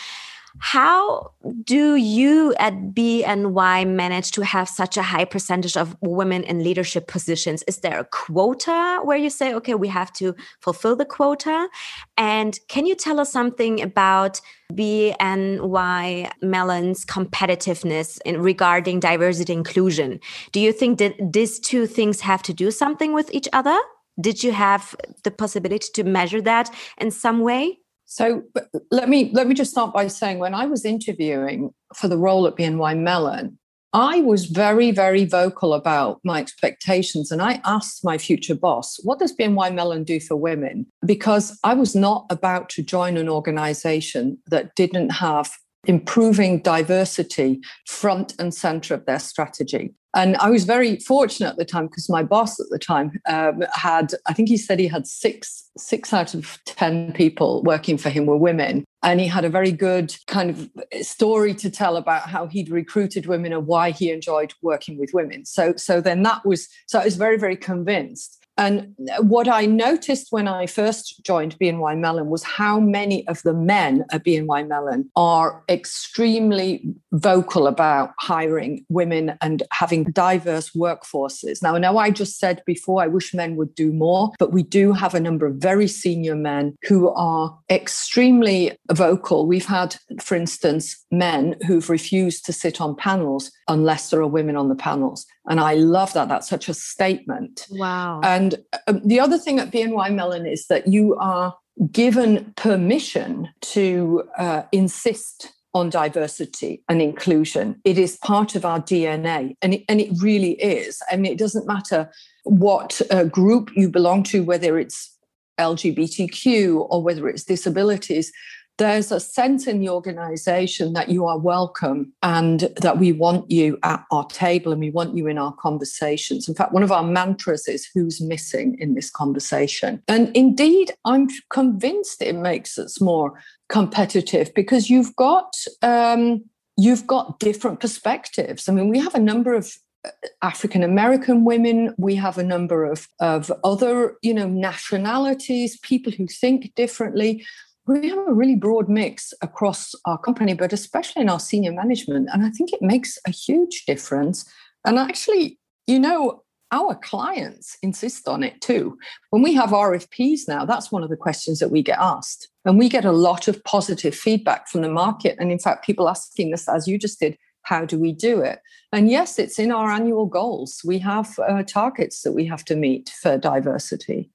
how 0.59 1.31
do 1.63 1.95
you 1.95 2.53
at 2.59 2.73
BNY 2.93 3.87
manage 3.87 4.31
to 4.31 4.43
have 4.43 4.67
such 4.67 4.97
a 4.97 5.01
high 5.01 5.25
percentage 5.25 5.77
of 5.77 5.95
women 6.01 6.43
in 6.43 6.63
leadership 6.63 7.07
positions? 7.07 7.63
Is 7.67 7.77
there 7.77 7.99
a 7.99 8.05
quota 8.05 8.99
where 9.03 9.17
you 9.17 9.29
say, 9.29 9.53
okay, 9.53 9.75
we 9.75 9.87
have 9.87 10.11
to 10.13 10.35
fulfill 10.59 10.95
the 10.95 11.05
quota? 11.05 11.69
And 12.17 12.59
can 12.67 12.85
you 12.85 12.95
tell 12.95 13.19
us 13.19 13.31
something 13.31 13.81
about 13.81 14.41
BNY 14.73 16.31
Mellon's 16.41 17.05
competitiveness 17.05 18.19
in 18.25 18.41
regarding 18.41 18.99
diversity 18.99 19.53
inclusion? 19.53 20.19
Do 20.51 20.59
you 20.59 20.71
think 20.73 20.99
that 20.99 21.15
these 21.33 21.59
two 21.59 21.87
things 21.87 22.21
have 22.21 22.43
to 22.43 22.53
do 22.53 22.71
something 22.71 23.13
with 23.13 23.33
each 23.33 23.47
other? 23.53 23.77
Did 24.19 24.43
you 24.43 24.51
have 24.51 24.95
the 25.23 25.31
possibility 25.31 25.87
to 25.93 26.03
measure 26.03 26.41
that 26.41 26.73
in 26.97 27.11
some 27.11 27.39
way? 27.39 27.80
So 28.11 28.43
let 28.91 29.07
me 29.07 29.31
let 29.31 29.47
me 29.47 29.55
just 29.55 29.71
start 29.71 29.93
by 29.93 30.07
saying 30.07 30.39
when 30.39 30.53
I 30.53 30.65
was 30.65 30.83
interviewing 30.83 31.73
for 31.95 32.09
the 32.09 32.17
role 32.17 32.45
at 32.45 32.57
BNY 32.57 32.99
Mellon, 32.99 33.57
I 33.93 34.19
was 34.19 34.47
very, 34.47 34.91
very 34.91 35.23
vocal 35.23 35.73
about 35.73 36.19
my 36.25 36.39
expectations. 36.39 37.31
And 37.31 37.41
I 37.41 37.61
asked 37.63 38.03
my 38.03 38.17
future 38.17 38.53
boss, 38.53 38.99
what 39.03 39.19
does 39.19 39.33
BNY 39.33 39.73
Mellon 39.73 40.03
do 40.03 40.19
for 40.19 40.35
women? 40.35 40.87
Because 41.05 41.57
I 41.63 41.73
was 41.73 41.95
not 41.95 42.25
about 42.29 42.67
to 42.71 42.83
join 42.83 43.15
an 43.15 43.29
organization 43.29 44.37
that 44.47 44.75
didn't 44.75 45.11
have 45.11 45.49
improving 45.85 46.59
diversity 46.59 47.59
front 47.87 48.33
and 48.39 48.53
center 48.53 48.93
of 48.93 49.05
their 49.05 49.19
strategy. 49.19 49.93
And 50.13 50.35
I 50.37 50.49
was 50.49 50.65
very 50.65 50.97
fortunate 50.97 51.51
at 51.51 51.57
the 51.57 51.65
time 51.65 51.87
because 51.87 52.09
my 52.09 52.21
boss 52.21 52.59
at 52.59 52.67
the 52.69 52.79
time 52.79 53.19
um, 53.29 53.63
had, 53.73 54.13
I 54.27 54.33
think 54.33 54.49
he 54.49 54.57
said 54.57 54.77
he 54.77 54.87
had 54.87 55.07
six, 55.07 55.69
six 55.77 56.11
out 56.11 56.33
of 56.33 56.59
10 56.65 57.13
people 57.13 57.63
working 57.63 57.97
for 57.97 58.09
him 58.09 58.25
were 58.25 58.37
women. 58.37 58.83
And 59.03 59.21
he 59.21 59.27
had 59.27 59.45
a 59.45 59.49
very 59.49 59.71
good 59.71 60.13
kind 60.27 60.49
of 60.49 60.69
story 61.05 61.53
to 61.55 61.69
tell 61.69 61.95
about 61.95 62.29
how 62.29 62.47
he'd 62.47 62.69
recruited 62.69 63.25
women 63.25 63.53
and 63.53 63.65
why 63.65 63.91
he 63.91 64.11
enjoyed 64.11 64.53
working 64.61 64.99
with 64.99 65.11
women. 65.13 65.45
So, 65.45 65.75
so 65.77 66.01
then 66.01 66.23
that 66.23 66.45
was, 66.45 66.67
so 66.87 66.99
I 66.99 67.05
was 67.05 67.15
very, 67.15 67.37
very 67.37 67.55
convinced. 67.55 68.40
And 68.61 68.95
what 69.21 69.47
I 69.47 69.65
noticed 69.65 70.27
when 70.29 70.47
I 70.47 70.67
first 70.67 71.25
joined 71.25 71.57
BNY 71.57 71.97
Mellon 71.97 72.27
was 72.27 72.43
how 72.43 72.79
many 72.79 73.27
of 73.27 73.41
the 73.41 73.55
men 73.55 74.05
at 74.11 74.23
BNY 74.23 74.67
Mellon 74.67 75.09
are 75.15 75.63
extremely 75.67 76.93
vocal 77.11 77.65
about 77.65 78.11
hiring 78.19 78.85
women 78.87 79.35
and 79.41 79.63
having 79.71 80.03
diverse 80.11 80.69
workforces. 80.73 81.63
Now, 81.63 81.73
I 81.73 81.79
know 81.79 81.97
I 81.97 82.11
just 82.11 82.37
said 82.37 82.61
before, 82.67 83.01
I 83.01 83.07
wish 83.07 83.33
men 83.33 83.55
would 83.55 83.73
do 83.73 83.91
more, 83.91 84.31
but 84.37 84.51
we 84.51 84.61
do 84.61 84.93
have 84.93 85.15
a 85.15 85.19
number 85.19 85.47
of 85.47 85.55
very 85.55 85.87
senior 85.87 86.35
men 86.35 86.77
who 86.87 87.09
are 87.09 87.57
extremely 87.71 88.77
vocal. 88.91 89.47
We've 89.47 89.65
had, 89.65 89.95
for 90.21 90.35
instance, 90.35 91.03
men 91.09 91.55
who've 91.65 91.89
refused 91.89 92.45
to 92.45 92.53
sit 92.53 92.79
on 92.79 92.95
panels 92.95 93.51
unless 93.67 94.11
there 94.11 94.21
are 94.21 94.27
women 94.27 94.55
on 94.55 94.69
the 94.69 94.75
panels. 94.75 95.25
And 95.47 95.59
I 95.59 95.73
love 95.75 96.13
that. 96.13 96.29
That's 96.29 96.47
such 96.47 96.69
a 96.69 96.73
statement. 96.73 97.65
Wow. 97.71 98.21
And 98.23 98.55
um, 98.87 99.01
the 99.03 99.19
other 99.19 99.37
thing 99.37 99.59
at 99.59 99.71
BNY 99.71 100.13
Mellon 100.13 100.45
is 100.45 100.67
that 100.67 100.87
you 100.87 101.15
are 101.15 101.55
given 101.91 102.53
permission 102.57 103.49
to 103.61 104.23
uh, 104.37 104.63
insist 104.71 105.53
on 105.73 105.89
diversity 105.89 106.83
and 106.89 107.01
inclusion. 107.01 107.79
It 107.85 107.97
is 107.97 108.17
part 108.17 108.55
of 108.55 108.65
our 108.65 108.79
DNA, 108.79 109.55
and 109.61 109.75
it, 109.75 109.83
and 109.87 110.01
it 110.01 110.09
really 110.21 110.53
is. 110.61 111.01
I 111.09 111.15
mean, 111.15 111.31
it 111.31 111.37
doesn't 111.37 111.65
matter 111.65 112.11
what 112.43 113.01
uh, 113.09 113.23
group 113.23 113.71
you 113.75 113.89
belong 113.89 114.23
to, 114.23 114.43
whether 114.43 114.77
it's 114.77 115.17
LGBTQ 115.59 116.87
or 116.89 117.01
whether 117.01 117.27
it's 117.29 117.43
disabilities 117.43 118.31
there's 118.77 119.11
a 119.11 119.19
sense 119.19 119.67
in 119.67 119.79
the 119.79 119.89
organization 119.89 120.93
that 120.93 121.09
you 121.09 121.25
are 121.25 121.37
welcome 121.37 122.13
and 122.23 122.61
that 122.81 122.97
we 122.97 123.11
want 123.11 123.51
you 123.51 123.77
at 123.83 124.03
our 124.11 124.25
table 124.27 124.71
and 124.71 124.81
we 124.81 124.89
want 124.89 125.15
you 125.15 125.27
in 125.27 125.37
our 125.37 125.53
conversations. 125.53 126.47
In 126.47 126.55
fact, 126.55 126.73
one 126.73 126.83
of 126.83 126.91
our 126.91 127.03
mantras 127.03 127.67
is 127.67 127.87
who's 127.93 128.19
missing 128.19 128.77
in 128.79 128.95
this 128.95 129.11
conversation. 129.11 130.01
And 130.07 130.35
indeed, 130.35 130.93
I'm 131.05 131.27
convinced 131.49 132.21
it 132.21 132.35
makes 132.35 132.77
us 132.79 132.99
more 132.99 133.39
competitive 133.69 134.53
because 134.55 134.89
you've 134.89 135.15
got 135.15 135.53
um, 135.81 136.43
you've 136.77 137.05
got 137.05 137.39
different 137.39 137.79
perspectives. 137.79 138.67
I 138.67 138.73
mean, 138.73 138.89
we 138.89 138.99
have 138.99 139.15
a 139.15 139.19
number 139.19 139.53
of 139.53 139.73
uh, 140.05 140.09
African 140.41 140.81
American 140.81 141.45
women. 141.45 141.93
We 141.97 142.15
have 142.15 142.37
a 142.37 142.43
number 142.43 142.85
of, 142.85 143.07
of 143.19 143.51
other, 143.63 144.15
you 144.21 144.33
know, 144.33 144.47
nationalities, 144.47 145.77
people 145.79 146.11
who 146.11 146.27
think 146.27 146.73
differently 146.75 147.45
we 147.91 148.09
have 148.09 148.17
a 148.19 148.33
really 148.33 148.55
broad 148.55 148.87
mix 148.87 149.33
across 149.41 149.93
our 150.05 150.17
company, 150.17 150.53
but 150.53 150.71
especially 150.71 151.21
in 151.21 151.29
our 151.29 151.39
senior 151.39 151.71
management. 151.71 152.29
And 152.31 152.45
I 152.45 152.49
think 152.49 152.71
it 152.71 152.81
makes 152.81 153.17
a 153.27 153.31
huge 153.31 153.83
difference. 153.85 154.45
And 154.85 154.97
actually, 154.97 155.59
you 155.87 155.99
know, 155.99 156.43
our 156.71 156.95
clients 156.95 157.77
insist 157.81 158.29
on 158.29 158.43
it 158.43 158.61
too. 158.61 158.97
When 159.31 159.41
we 159.41 159.53
have 159.55 159.71
RFPs 159.71 160.47
now, 160.47 160.63
that's 160.63 160.91
one 160.91 161.03
of 161.03 161.09
the 161.09 161.17
questions 161.17 161.59
that 161.59 161.69
we 161.69 161.83
get 161.83 161.99
asked. 161.99 162.47
And 162.63 162.79
we 162.79 162.87
get 162.87 163.03
a 163.03 163.11
lot 163.11 163.49
of 163.49 163.61
positive 163.65 164.15
feedback 164.15 164.69
from 164.69 164.81
the 164.81 164.89
market. 164.89 165.35
And 165.37 165.51
in 165.51 165.59
fact, 165.59 165.85
people 165.85 166.07
asking 166.07 166.53
us, 166.53 166.69
as 166.69 166.87
you 166.87 166.97
just 166.97 167.19
did, 167.19 167.37
how 167.63 167.85
do 167.85 167.99
we 167.99 168.13
do 168.13 168.39
it? 168.39 168.59
And 168.93 169.09
yes, 169.09 169.37
it's 169.37 169.59
in 169.59 169.71
our 169.71 169.91
annual 169.91 170.25
goals. 170.25 170.81
We 170.85 170.97
have 170.99 171.37
uh, 171.39 171.63
targets 171.63 172.21
that 172.21 172.31
we 172.31 172.45
have 172.45 172.63
to 172.65 172.75
meet 172.75 173.09
for 173.21 173.37
diversity. 173.37 174.31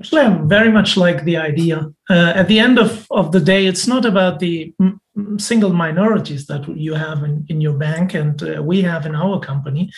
Actually, 0.00 0.22
I 0.22 0.38
very 0.44 0.70
much 0.70 0.96
like 0.96 1.24
the 1.24 1.36
idea. 1.36 1.90
Uh, 2.08 2.32
at 2.34 2.46
the 2.48 2.58
end 2.58 2.78
of, 2.78 3.06
of 3.10 3.32
the 3.32 3.40
day, 3.40 3.66
it's 3.66 3.86
not 3.86 4.04
about 4.04 4.38
the 4.38 4.72
m- 4.80 5.00
single 5.38 5.72
minorities 5.72 6.46
that 6.46 6.68
you 6.76 6.94
have 6.94 7.24
in, 7.24 7.44
in 7.48 7.60
your 7.60 7.72
bank 7.72 8.14
and 8.14 8.42
uh, 8.42 8.62
we 8.62 8.82
have 8.82 9.06
in 9.06 9.16
our 9.16 9.40
company. 9.40 9.90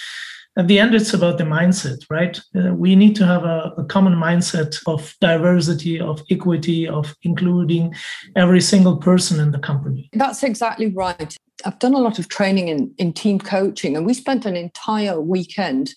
At 0.57 0.69
the 0.69 0.81
end, 0.81 0.95
it's 0.95 1.15
about 1.15 1.39
the 1.39 1.45
mindset, 1.45 1.99
right? 2.11 2.41
Uh, 2.57 2.75
we 2.75 2.97
need 2.97 3.15
to 3.17 3.27
have 3.27 3.45
a, 3.45 3.73
a, 3.77 3.85
common 3.85 4.15
mindset 4.15 4.77
of 4.87 5.15
diversity, 5.21 6.01
of 6.01 6.23
equity, 6.29 6.89
of 6.89 7.15
including 7.23 7.95
every 8.35 8.61
single 8.61 8.97
person 8.97 9.39
in 9.39 9.53
the 9.53 9.61
company. 9.61 10.11
That's 10.13 10.43
exactly 10.43 10.89
right. 10.89 11.37
I've 11.65 11.79
done 11.79 11.95
a 11.95 11.99
lot 11.99 12.19
of 12.19 12.29
training 12.29 12.69
in, 12.69 12.93
in 12.99 13.13
team 13.13 13.39
coaching, 13.39 13.97
and 13.97 14.05
we 14.05 14.13
spent 14.13 14.45
an 14.45 14.57
entire 14.57 15.21
weekend 15.21 15.95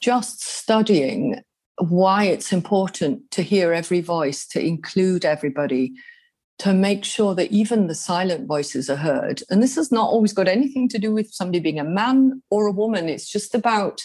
just 0.00 0.42
studying 0.42 1.42
why 1.78 2.24
it's 2.24 2.52
important 2.52 3.30
to 3.32 3.42
hear 3.42 3.72
every 3.72 4.00
voice, 4.00 4.46
to 4.48 4.64
include 4.64 5.24
everybody, 5.24 5.92
to 6.58 6.72
make 6.72 7.04
sure 7.04 7.34
that 7.34 7.50
even 7.50 7.86
the 7.86 7.94
silent 7.94 8.46
voices 8.46 8.88
are 8.88 8.96
heard. 8.96 9.42
And 9.50 9.62
this 9.62 9.76
has 9.76 9.90
not 9.90 10.08
always 10.08 10.32
got 10.32 10.48
anything 10.48 10.88
to 10.90 10.98
do 10.98 11.12
with 11.12 11.32
somebody 11.32 11.60
being 11.60 11.80
a 11.80 11.84
man 11.84 12.42
or 12.50 12.66
a 12.66 12.72
woman. 12.72 13.08
It's 13.08 13.28
just 13.28 13.54
about 13.54 14.02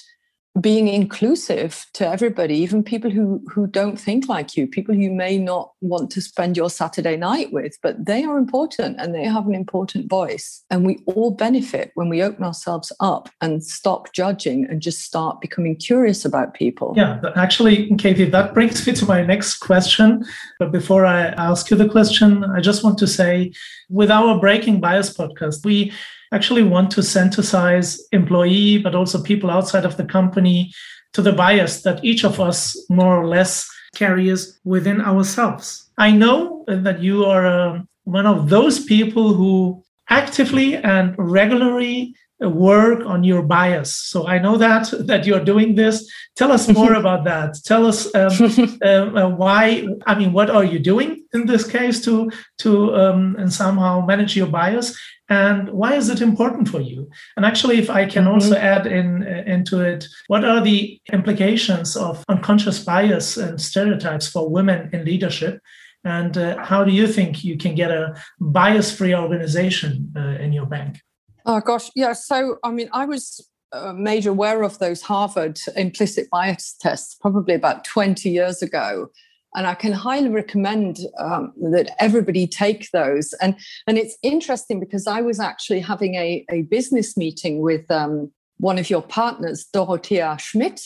being 0.62 0.88
inclusive 0.88 1.86
to 1.94 2.08
everybody, 2.08 2.56
even 2.56 2.84
people 2.84 3.12
who 3.12 3.42
who 3.52 3.68
don't 3.68 4.00
think 4.00 4.28
like 4.28 4.56
you, 4.56 4.68
people 4.68 4.96
you 4.96 5.12
may 5.12 5.38
not 5.38 5.72
want 5.82 6.10
to 6.12 6.22
spend 6.22 6.58
your 6.58 6.70
Saturday 6.70 7.16
night 7.16 7.52
with, 7.52 7.78
but 7.82 8.06
they 8.06 8.24
are 8.24 8.38
important 8.38 9.00
and 9.00 9.14
they 9.14 9.26
have 9.26 9.48
an 9.48 9.54
important 9.54 10.10
voice. 10.10 10.64
And 10.70 10.86
we 10.86 11.00
all 11.06 11.32
benefit 11.32 11.92
when 11.96 12.10
we 12.10 12.24
open 12.24 12.44
ourselves 12.44 12.92
up 13.00 13.30
and 13.42 13.64
stop 13.64 14.14
judging 14.14 14.66
and 14.66 14.82
just 14.82 15.02
start 15.02 15.42
becoming 15.42 15.76
curious 15.76 16.26
about 16.26 16.54
people. 16.54 16.94
Yeah, 16.96 17.20
actually, 17.36 17.96
Katie, 17.98 18.26
that 18.26 18.54
brings 18.54 18.86
me 18.86 18.94
to 18.94 19.06
my 19.06 19.24
next 19.24 19.58
question. 19.58 20.26
But 20.60 20.72
before 20.72 21.06
I 21.06 21.28
ask 21.38 21.70
you 21.70 21.78
the 21.78 21.90
question, 21.90 22.44
I 22.44 22.62
just 22.62 22.84
want 22.84 22.98
to 23.00 23.08
say 23.08 23.52
with 23.90 24.10
our 24.10 24.40
Breaking 24.40 24.80
Bias 24.80 25.16
podcast, 25.16 25.66
we 25.66 25.92
actually 26.32 26.64
want 26.64 26.92
to 26.92 27.02
sensitize 27.02 28.00
employee, 28.12 28.78
but 28.78 28.96
also 28.96 29.22
people 29.22 29.50
outside 29.50 29.86
of 29.86 29.98
the 29.98 30.06
company 30.06 30.72
to 31.14 31.22
the 31.22 31.32
bias 31.32 31.82
that 31.84 32.04
each 32.04 32.24
of 32.24 32.40
us 32.40 32.78
more 32.90 33.16
or 33.18 33.28
less 33.28 33.70
carries 33.96 34.60
within 34.64 35.02
ourselves. 35.02 35.90
I 35.98 36.12
know 36.12 36.64
that 36.68 37.02
you 37.02 37.26
are 37.26 37.46
uh, 37.46 37.82
one 38.04 38.26
of 38.26 38.50
those 38.50 38.84
people 38.84 39.34
who 39.34 39.84
actively 40.10 40.76
and 40.76 41.16
regularly 41.18 42.16
work 42.40 43.06
on 43.06 43.24
your 43.24 43.42
bias. 43.42 43.96
So 43.96 44.28
I 44.28 44.40
know 44.40 44.58
that 44.58 44.94
that 45.08 45.26
you're 45.26 45.44
doing 45.44 45.76
this. 45.76 46.10
Tell 46.36 46.52
us 46.52 46.68
more 46.68 46.94
about 47.02 47.24
that. 47.26 47.58
Tell 47.66 47.86
us 47.86 48.14
um, 48.16 48.78
uh, 48.84 48.88
uh, 48.88 49.30
why. 49.30 49.88
I 50.06 50.16
mean, 50.16 50.34
what 50.34 50.50
are 50.50 50.64
you 50.64 50.80
doing 50.80 51.24
in 51.34 51.46
this 51.46 51.66
case 51.68 52.04
to 52.06 52.32
to 52.60 52.96
um, 52.96 53.36
and 53.38 53.52
somehow 53.52 54.06
manage 54.06 54.36
your 54.36 54.48
bias, 54.48 54.98
and 55.30 55.70
why 55.70 55.96
is 55.96 56.10
it 56.10 56.22
important 56.22 56.70
for 56.70 56.80
you 56.80 57.10
and 57.36 57.46
actually 57.46 57.78
if 57.78 57.90
i 57.90 58.06
can 58.06 58.24
mm-hmm. 58.24 58.34
also 58.34 58.56
add 58.56 58.88
in 58.88 59.24
uh, 59.24 59.44
into 59.46 59.82
it 59.82 60.08
what 60.28 60.46
are 60.46 60.62
the 60.62 61.00
implications 61.12 61.96
of 61.96 62.24
unconscious 62.30 62.84
bias 62.84 63.38
and 63.38 63.60
stereotypes 63.60 64.28
for 64.28 64.50
women 64.50 64.90
in 64.94 65.04
leadership 65.04 65.60
and 66.04 66.38
uh, 66.38 66.64
how 66.64 66.84
do 66.84 66.92
you 66.92 67.08
think 67.08 67.44
you 67.44 67.58
can 67.58 67.76
get 67.76 67.92
a 67.92 68.16
bias 68.40 68.96
free 68.96 69.14
organization 69.14 70.12
uh, 70.16 70.38
in 70.40 70.54
your 70.54 70.66
bank 70.66 71.02
oh 71.48 71.60
gosh 71.60 71.90
yeah 71.96 72.14
so 72.14 72.58
i 72.64 72.70
mean 72.70 72.90
i 72.94 73.06
was 73.06 73.50
uh, 73.74 73.94
made 73.94 74.26
aware 74.26 74.64
of 74.64 74.80
those 74.80 75.02
Harvard 75.02 75.60
implicit 75.76 76.30
bias 76.30 76.76
tests 76.80 77.16
probably 77.16 77.54
about 77.54 77.84
20 77.84 78.30
years 78.30 78.62
ago. 78.62 79.10
And 79.56 79.68
I 79.68 79.74
can 79.76 79.92
highly 79.92 80.30
recommend 80.30 81.00
um, 81.20 81.52
that 81.72 81.96
everybody 82.00 82.48
take 82.48 82.90
those. 82.92 83.34
And, 83.42 83.56
and 83.88 83.98
it's 83.98 84.18
interesting 84.24 84.80
because 84.80 85.08
I 85.08 85.22
was 85.22 85.40
actually 85.40 85.80
having 85.80 86.16
a, 86.16 86.46
a 86.52 86.62
business 86.64 87.18
meeting 87.18 87.62
with 87.62 87.90
um, 87.90 88.32
one 88.58 88.78
of 88.78 88.90
your 88.90 89.02
partners, 89.02 89.66
Dorothea 89.74 90.38
Schmidt. 90.40 90.82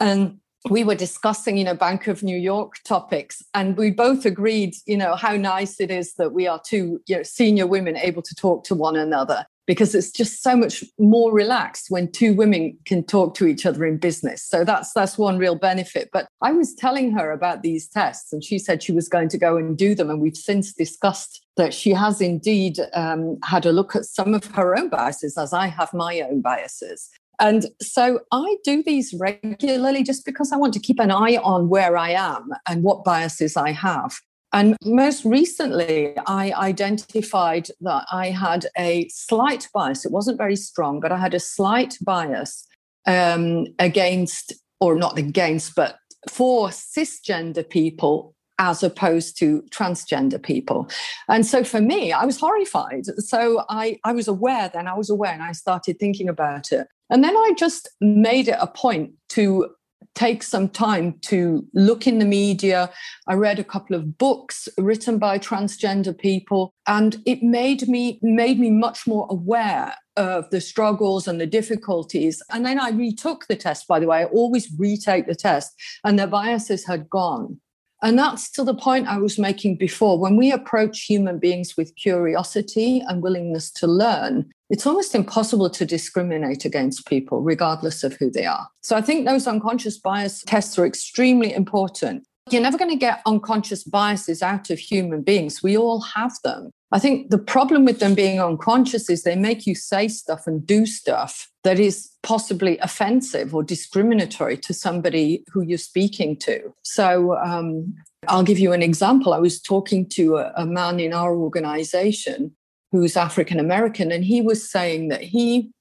And 0.00 0.38
we 0.70 0.84
were 0.84 0.94
discussing, 0.94 1.56
you 1.56 1.64
know, 1.64 1.74
Bank 1.74 2.06
of 2.06 2.22
New 2.22 2.36
York 2.36 2.74
topics, 2.84 3.42
and 3.54 3.76
we 3.76 3.90
both 3.90 4.24
agreed, 4.24 4.74
you 4.86 4.96
know, 4.96 5.16
how 5.16 5.36
nice 5.36 5.80
it 5.80 5.90
is 5.90 6.14
that 6.14 6.32
we 6.32 6.46
are 6.46 6.60
two 6.64 7.00
you 7.06 7.16
know, 7.16 7.22
senior 7.22 7.66
women 7.66 7.96
able 7.96 8.22
to 8.22 8.34
talk 8.34 8.64
to 8.64 8.74
one 8.74 8.96
another 8.96 9.44
because 9.66 9.94
it's 9.94 10.10
just 10.10 10.42
so 10.42 10.56
much 10.56 10.84
more 10.98 11.32
relaxed 11.32 11.86
when 11.88 12.10
two 12.10 12.34
women 12.34 12.76
can 12.84 13.04
talk 13.04 13.34
to 13.34 13.46
each 13.46 13.64
other 13.64 13.84
in 13.86 13.96
business. 13.96 14.42
So 14.42 14.64
that's 14.64 14.92
that's 14.92 15.16
one 15.16 15.38
real 15.38 15.54
benefit. 15.54 16.10
But 16.12 16.28
I 16.40 16.52
was 16.52 16.74
telling 16.74 17.12
her 17.12 17.30
about 17.30 17.62
these 17.62 17.88
tests, 17.88 18.32
and 18.32 18.42
she 18.42 18.58
said 18.58 18.82
she 18.82 18.92
was 18.92 19.08
going 19.08 19.28
to 19.30 19.38
go 19.38 19.56
and 19.56 19.76
do 19.76 19.94
them, 19.94 20.10
and 20.10 20.20
we've 20.20 20.36
since 20.36 20.72
discussed 20.72 21.44
that 21.56 21.74
she 21.74 21.90
has 21.90 22.20
indeed 22.20 22.78
um, 22.94 23.38
had 23.44 23.66
a 23.66 23.72
look 23.72 23.94
at 23.94 24.04
some 24.04 24.34
of 24.34 24.44
her 24.46 24.76
own 24.76 24.88
biases, 24.88 25.36
as 25.36 25.52
I 25.52 25.66
have 25.66 25.92
my 25.92 26.20
own 26.20 26.40
biases. 26.40 27.10
And 27.42 27.66
so 27.82 28.20
I 28.30 28.56
do 28.62 28.84
these 28.84 29.12
regularly 29.18 30.04
just 30.04 30.24
because 30.24 30.52
I 30.52 30.56
want 30.56 30.72
to 30.74 30.80
keep 30.80 31.00
an 31.00 31.10
eye 31.10 31.38
on 31.42 31.68
where 31.68 31.96
I 31.96 32.10
am 32.10 32.50
and 32.68 32.84
what 32.84 33.02
biases 33.02 33.56
I 33.56 33.72
have. 33.72 34.14
And 34.52 34.76
most 34.84 35.24
recently, 35.24 36.14
I 36.26 36.52
identified 36.52 37.68
that 37.80 38.06
I 38.12 38.30
had 38.30 38.66
a 38.78 39.08
slight 39.08 39.68
bias. 39.74 40.04
It 40.04 40.12
wasn't 40.12 40.38
very 40.38 40.54
strong, 40.54 41.00
but 41.00 41.10
I 41.10 41.18
had 41.18 41.34
a 41.34 41.40
slight 41.40 41.98
bias 42.00 42.64
um, 43.06 43.66
against, 43.80 44.52
or 44.80 44.94
not 44.94 45.18
against, 45.18 45.74
but 45.74 45.98
for 46.30 46.68
cisgender 46.68 47.68
people 47.68 48.36
as 48.58 48.84
opposed 48.84 49.36
to 49.38 49.62
transgender 49.70 50.40
people. 50.40 50.88
And 51.28 51.44
so 51.44 51.64
for 51.64 51.80
me, 51.80 52.12
I 52.12 52.24
was 52.24 52.38
horrified. 52.38 53.06
So 53.18 53.64
I, 53.68 53.98
I 54.04 54.12
was 54.12 54.28
aware 54.28 54.70
then, 54.72 54.86
I 54.86 54.94
was 54.94 55.10
aware, 55.10 55.32
and 55.32 55.42
I 55.42 55.50
started 55.50 55.98
thinking 55.98 56.28
about 56.28 56.70
it. 56.70 56.86
And 57.10 57.22
then 57.22 57.36
I 57.36 57.52
just 57.56 57.88
made 58.00 58.48
it 58.48 58.56
a 58.60 58.66
point 58.66 59.12
to 59.30 59.74
take 60.14 60.42
some 60.42 60.68
time 60.68 61.18
to 61.22 61.66
look 61.74 62.06
in 62.06 62.18
the 62.18 62.24
media. 62.24 62.90
I 63.26 63.34
read 63.34 63.58
a 63.58 63.64
couple 63.64 63.96
of 63.96 64.18
books 64.18 64.68
written 64.76 65.18
by 65.18 65.38
transgender 65.38 66.16
people, 66.16 66.74
and 66.86 67.22
it 67.26 67.42
made 67.42 67.88
me 67.88 68.18
made 68.22 68.58
me 68.58 68.70
much 68.70 69.06
more 69.06 69.26
aware 69.30 69.94
of 70.16 70.50
the 70.50 70.60
struggles 70.60 71.26
and 71.26 71.40
the 71.40 71.46
difficulties. 71.46 72.42
And 72.50 72.66
then 72.66 72.78
I 72.78 72.90
retook 72.90 73.46
the 73.46 73.56
test, 73.56 73.88
by 73.88 73.98
the 73.98 74.06
way. 74.06 74.18
I 74.18 74.24
always 74.24 74.70
retake 74.78 75.26
the 75.26 75.34
test, 75.34 75.72
and 76.04 76.18
the 76.18 76.26
biases 76.26 76.86
had 76.86 77.08
gone. 77.08 77.60
And 78.02 78.18
that's 78.18 78.50
to 78.52 78.64
the 78.64 78.74
point 78.74 79.06
I 79.06 79.18
was 79.18 79.38
making 79.38 79.76
before. 79.76 80.18
When 80.18 80.36
we 80.36 80.50
approach 80.50 81.04
human 81.04 81.38
beings 81.38 81.76
with 81.76 81.94
curiosity 81.94 83.00
and 83.06 83.22
willingness 83.22 83.70
to 83.74 83.86
learn, 83.86 84.50
it's 84.72 84.86
almost 84.86 85.14
impossible 85.14 85.68
to 85.68 85.84
discriminate 85.84 86.64
against 86.64 87.06
people, 87.06 87.42
regardless 87.42 88.02
of 88.02 88.14
who 88.14 88.30
they 88.30 88.46
are. 88.46 88.66
So 88.80 88.96
I 88.96 89.02
think 89.02 89.26
those 89.26 89.46
unconscious 89.46 89.98
bias 89.98 90.42
tests 90.46 90.78
are 90.78 90.86
extremely 90.86 91.52
important. 91.52 92.24
You're 92.50 92.62
never 92.62 92.78
going 92.78 92.90
to 92.90 92.96
get 92.96 93.20
unconscious 93.26 93.84
biases 93.84 94.42
out 94.42 94.70
of 94.70 94.78
human 94.78 95.20
beings. 95.20 95.62
We 95.62 95.76
all 95.76 96.00
have 96.00 96.32
them. 96.42 96.70
I 96.90 96.98
think 96.98 97.30
the 97.30 97.38
problem 97.38 97.84
with 97.84 98.00
them 98.00 98.14
being 98.14 98.40
unconscious 98.40 99.10
is 99.10 99.22
they 99.22 99.36
make 99.36 99.66
you 99.66 99.74
say 99.74 100.08
stuff 100.08 100.46
and 100.46 100.66
do 100.66 100.86
stuff 100.86 101.50
that 101.64 101.78
is 101.78 102.10
possibly 102.22 102.78
offensive 102.78 103.54
or 103.54 103.62
discriminatory 103.62 104.56
to 104.56 104.72
somebody 104.72 105.44
who 105.52 105.60
you're 105.60 105.76
speaking 105.76 106.34
to. 106.38 106.72
So 106.82 107.36
um, 107.36 107.94
I'll 108.26 108.42
give 108.42 108.58
you 108.58 108.72
an 108.72 108.82
example. 108.82 109.34
I 109.34 109.38
was 109.38 109.60
talking 109.60 110.08
to 110.10 110.36
a, 110.36 110.52
a 110.56 110.66
man 110.66 110.98
in 110.98 111.12
our 111.12 111.36
organization 111.36 112.56
who's 112.92 113.16
African 113.16 113.58
American, 113.58 114.12
and 114.12 114.24
he 114.24 114.40
was 114.40 114.70
saying 114.70 115.08
that 115.08 115.22
he 115.22 115.72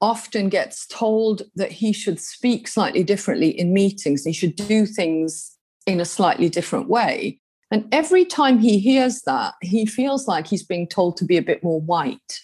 often 0.00 0.48
gets 0.48 0.86
told 0.86 1.42
that 1.54 1.72
he 1.72 1.92
should 1.92 2.20
speak 2.20 2.66
slightly 2.68 3.04
differently 3.04 3.48
in 3.48 3.72
meetings, 3.72 4.24
he 4.24 4.32
should 4.32 4.56
do 4.56 4.86
things 4.86 5.56
in 5.86 6.00
a 6.00 6.04
slightly 6.04 6.48
different 6.48 6.88
way. 6.88 7.40
And 7.70 7.88
every 7.92 8.24
time 8.24 8.58
he 8.58 8.78
hears 8.78 9.22
that, 9.22 9.54
he 9.60 9.86
feels 9.86 10.28
like 10.28 10.46
he's 10.46 10.64
being 10.64 10.88
told 10.88 11.16
to 11.16 11.24
be 11.24 11.36
a 11.36 11.42
bit 11.42 11.62
more 11.62 11.80
white. 11.80 12.40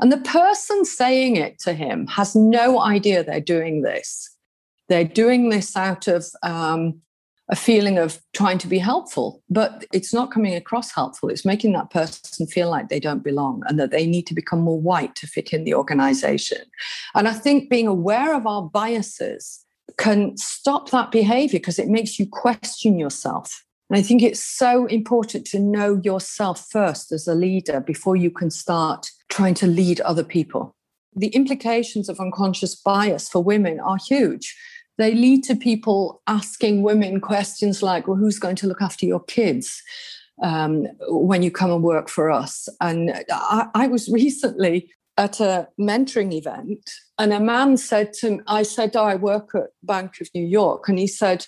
And 0.00 0.12
the 0.12 0.18
person 0.18 0.84
saying 0.84 1.36
it 1.36 1.58
to 1.60 1.72
him 1.72 2.06
has 2.08 2.36
no 2.36 2.80
idea 2.80 3.24
they're 3.24 3.40
doing 3.40 3.82
this. 3.82 4.30
They're 4.88 5.04
doing 5.04 5.48
this 5.48 5.76
out 5.76 6.06
of 6.06 6.26
um, 6.42 7.00
a 7.48 7.56
feeling 7.56 7.96
of 7.98 8.20
trying 8.34 8.58
to 8.58 8.66
be 8.66 8.78
helpful, 8.78 9.42
but 9.48 9.84
it's 9.92 10.12
not 10.12 10.32
coming 10.32 10.54
across 10.54 10.92
helpful. 10.92 11.28
It's 11.28 11.44
making 11.44 11.72
that 11.74 11.90
person 11.90 12.46
feel 12.46 12.68
like 12.70 12.88
they 12.88 12.98
don't 12.98 13.22
belong 13.22 13.62
and 13.68 13.78
that 13.78 13.92
they 13.92 14.06
need 14.06 14.26
to 14.26 14.34
become 14.34 14.60
more 14.60 14.80
white 14.80 15.14
to 15.16 15.28
fit 15.28 15.52
in 15.52 15.64
the 15.64 15.74
organization. 15.74 16.58
And 17.14 17.28
I 17.28 17.32
think 17.32 17.70
being 17.70 17.86
aware 17.86 18.34
of 18.34 18.46
our 18.46 18.62
biases 18.62 19.64
can 19.96 20.36
stop 20.36 20.90
that 20.90 21.12
behavior 21.12 21.60
because 21.60 21.78
it 21.78 21.88
makes 21.88 22.18
you 22.18 22.26
question 22.26 22.98
yourself. 22.98 23.64
And 23.88 23.98
I 23.98 24.02
think 24.02 24.22
it's 24.22 24.42
so 24.42 24.86
important 24.86 25.46
to 25.48 25.60
know 25.60 26.00
yourself 26.02 26.66
first 26.70 27.12
as 27.12 27.28
a 27.28 27.34
leader 27.34 27.80
before 27.80 28.16
you 28.16 28.30
can 28.30 28.50
start 28.50 29.08
trying 29.28 29.54
to 29.54 29.68
lead 29.68 30.00
other 30.00 30.24
people. 30.24 30.74
The 31.14 31.28
implications 31.28 32.08
of 32.08 32.18
unconscious 32.18 32.74
bias 32.74 33.28
for 33.28 33.42
women 33.42 33.78
are 33.80 33.96
huge. 33.96 34.54
They 34.98 35.14
lead 35.14 35.44
to 35.44 35.56
people 35.56 36.22
asking 36.26 36.82
women 36.82 37.20
questions 37.20 37.82
like, 37.82 38.08
well, 38.08 38.16
who's 38.16 38.38
going 38.38 38.56
to 38.56 38.66
look 38.66 38.80
after 38.80 39.06
your 39.06 39.22
kids? 39.24 39.82
Um, 40.42 40.86
when 41.08 41.42
you 41.42 41.50
come 41.50 41.70
and 41.70 41.82
work 41.82 42.10
for 42.10 42.30
us. 42.30 42.68
And 42.82 43.10
I, 43.30 43.68
I 43.74 43.86
was 43.86 44.06
recently 44.10 44.90
at 45.16 45.40
a 45.40 45.68
mentoring 45.80 46.34
event 46.34 46.90
and 47.18 47.32
a 47.32 47.40
man 47.40 47.76
said 47.76 48.12
to 48.14 48.32
me, 48.32 48.40
I 48.46 48.62
said, 48.62 48.94
Oh, 48.94 49.04
I 49.04 49.14
work 49.14 49.54
at 49.54 49.68
Bank 49.82 50.20
of 50.20 50.28
New 50.34 50.44
York. 50.44 50.88
And 50.88 50.98
he 50.98 51.06
said, 51.06 51.46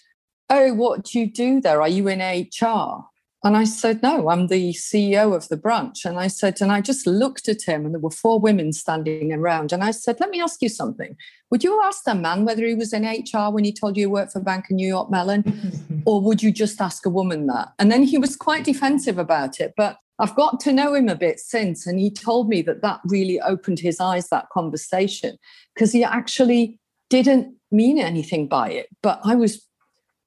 Oh, 0.49 0.73
what 0.73 1.05
do 1.05 1.21
you 1.21 1.31
do 1.31 1.61
there? 1.61 1.83
Are 1.83 1.89
you 1.89 2.09
in 2.09 2.21
HR? 2.21 3.05
And 3.45 3.57
I 3.57 3.65
said, 3.65 4.03
No, 4.03 4.31
I'm 4.31 4.49
the 4.49 4.73
CEO 4.73 5.35
of 5.35 5.49
the 5.49 5.57
branch. 5.57 6.05
And 6.05 6.19
I 6.19 6.27
said, 6.27 6.61
and 6.61 6.73
I 6.73 6.81
just 6.81 7.07
looked 7.07 7.49
at 7.49 7.63
him, 7.63 7.85
and 7.85 7.95
there 7.95 8.01
were 8.01 8.11
four 8.11 8.41
women 8.41 8.73
standing 8.73 9.33
around. 9.33 9.73
And 9.73 9.85
I 9.85 9.93
said, 9.93 10.19
Let 10.19 10.31
me 10.31 10.41
ask 10.41 10.61
you 10.61 10.69
something. 10.69 11.17
Would 11.51 11.63
you 11.63 11.81
ask 11.85 12.05
the 12.05 12.15
man 12.15 12.45
whether 12.45 12.67
he 12.67 12.75
was 12.75 12.93
in 12.93 13.05
HR 13.05 13.51
when 13.51 13.65
he 13.65 13.73
told 13.73 13.97
you 13.97 14.03
you 14.03 14.11
worked 14.11 14.33
for 14.33 14.41
Bank 14.41 14.67
of 14.67 14.73
New 14.73 14.89
York 14.89 15.11
Mellon? 15.11 16.03
or 16.07 16.21
would 16.21 16.43
you 16.43 16.51
just 16.51 16.81
ask 16.81 17.07
a 17.07 17.11
woman 17.11 17.47
that? 17.47 17.69
And 17.79 17.93
then 17.93 18.03
he 18.03 18.19
was 18.19 18.37
quite 18.37 18.65
defensive 18.65 19.19
about 19.19 19.61
it. 19.61 19.73
But 19.77 19.99
I've 20.19 20.35
got 20.35 20.59
to 20.61 20.73
know 20.73 20.95
him 20.95 21.09
a 21.09 21.15
bit 21.15 21.39
since. 21.39 21.87
And 21.87 22.01
he 22.01 22.11
told 22.11 22.49
me 22.49 22.63
that 22.63 22.83
that 22.83 23.01
really 23.05 23.41
opened 23.41 23.79
his 23.79 24.01
eyes, 24.01 24.29
that 24.29 24.49
conversation, 24.53 25.39
because 25.75 25.93
he 25.93 26.03
actually 26.03 26.79
didn't 27.09 27.55
mean 27.71 27.99
anything 27.99 28.49
by 28.49 28.71
it. 28.71 28.89
But 29.03 29.21
I 29.25 29.37
was 29.37 29.65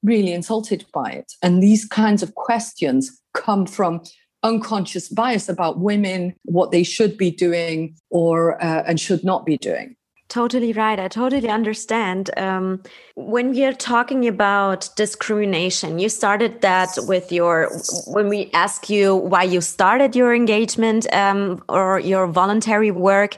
really 0.02 0.32
insulted 0.32 0.84
by 0.92 1.10
it. 1.10 1.32
And 1.42 1.62
these 1.62 1.84
kinds 1.84 2.22
of 2.22 2.34
questions 2.34 3.20
come 3.34 3.66
from 3.66 4.02
unconscious 4.42 5.08
bias 5.08 5.48
about 5.48 5.78
women, 5.78 6.34
what 6.44 6.72
they 6.72 6.82
should 6.82 7.16
be 7.16 7.30
doing 7.30 7.96
or 8.10 8.62
uh, 8.62 8.82
and 8.86 9.00
should 9.00 9.24
not 9.24 9.46
be 9.46 9.56
doing. 9.56 9.96
Totally 10.28 10.72
right. 10.72 10.98
I 10.98 11.08
totally 11.08 11.50
understand. 11.50 12.30
Um, 12.38 12.82
when 13.16 13.50
we 13.50 13.66
are 13.66 13.74
talking 13.74 14.26
about 14.26 14.88
discrimination, 14.96 15.98
you 15.98 16.08
started 16.08 16.62
that 16.62 16.88
with 17.06 17.30
your, 17.30 17.70
when 18.06 18.30
we 18.30 18.50
ask 18.54 18.88
you 18.88 19.14
why 19.14 19.42
you 19.42 19.60
started 19.60 20.16
your 20.16 20.34
engagement 20.34 21.06
um, 21.12 21.62
or 21.68 22.00
your 22.00 22.26
voluntary 22.28 22.90
work, 22.90 23.36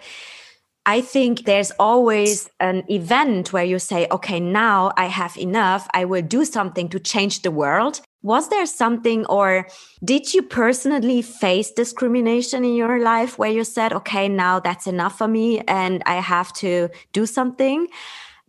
I 0.87 1.01
think 1.01 1.45
there's 1.45 1.73
always 1.79 2.51
an 2.61 2.85
event 2.91 3.55
where 3.55 3.65
you 3.65 3.79
say, 3.79 4.07
okay, 4.11 4.39
now 4.39 4.93
I 4.99 5.07
have 5.07 5.37
enough. 5.39 5.89
I 5.95 6.05
will 6.05 6.23
do 6.23 6.45
something 6.45 6.91
to 6.91 7.01
change 7.01 7.41
the 7.41 7.51
world. 7.51 8.03
Was 8.23 8.49
there 8.49 8.67
something, 8.67 9.25
or 9.27 9.67
did 10.05 10.35
you 10.35 10.43
personally 10.43 11.23
face 11.23 11.71
discrimination 11.71 12.65
in 12.65 12.75
your 12.75 13.01
life 13.01 13.39
where 13.39 13.51
you 13.51 13.65
said, 13.65 13.93
okay, 13.93 14.29
now 14.29 14.61
that's 14.61 14.87
enough 14.87 15.19
for 15.19 15.29
me 15.29 15.61
and 15.69 16.03
I 16.07 16.17
have 16.17 16.53
to 16.55 16.91
do 17.13 17.27
something? 17.27 17.87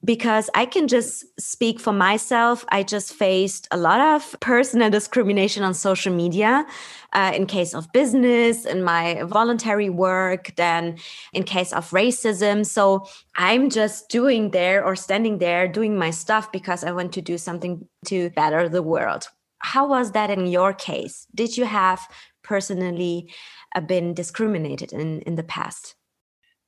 Because 0.05 0.49
I 0.53 0.65
can 0.65 0.87
just 0.87 1.25
speak 1.39 1.79
for 1.79 1.91
myself. 1.91 2.63
I 2.69 2.83
just 2.83 3.13
faced 3.13 3.67
a 3.71 3.77
lot 3.77 3.99
of 3.99 4.39
personal 4.39 4.89
discrimination 4.91 5.63
on 5.63 5.73
social 5.73 6.13
media 6.13 6.65
uh, 7.13 7.31
in 7.35 7.47
case 7.47 7.73
of 7.73 7.91
business, 7.91 8.65
in 8.65 8.83
my 8.83 9.23
voluntary 9.23 9.89
work, 9.89 10.53
then 10.57 10.97
in 11.33 11.43
case 11.43 11.73
of 11.73 11.89
racism. 11.89 12.65
So 12.65 13.07
I'm 13.35 13.69
just 13.69 14.09
doing 14.09 14.51
there 14.51 14.85
or 14.85 14.95
standing 14.95 15.39
there 15.39 15.67
doing 15.67 15.97
my 15.97 16.11
stuff 16.11 16.51
because 16.51 16.83
I 16.83 16.91
want 16.91 17.11
to 17.13 17.21
do 17.21 17.37
something 17.37 17.87
to 18.05 18.29
better 18.31 18.69
the 18.69 18.83
world. 18.83 19.27
How 19.59 19.87
was 19.87 20.11
that 20.11 20.29
in 20.29 20.45
your 20.45 20.73
case? 20.73 21.25
Did 21.33 21.57
you 21.57 21.65
have 21.65 22.07
personally 22.43 23.33
uh, 23.73 23.81
been 23.81 24.13
discriminated 24.13 24.93
in, 24.93 25.21
in 25.21 25.35
the 25.35 25.43
past? 25.43 25.95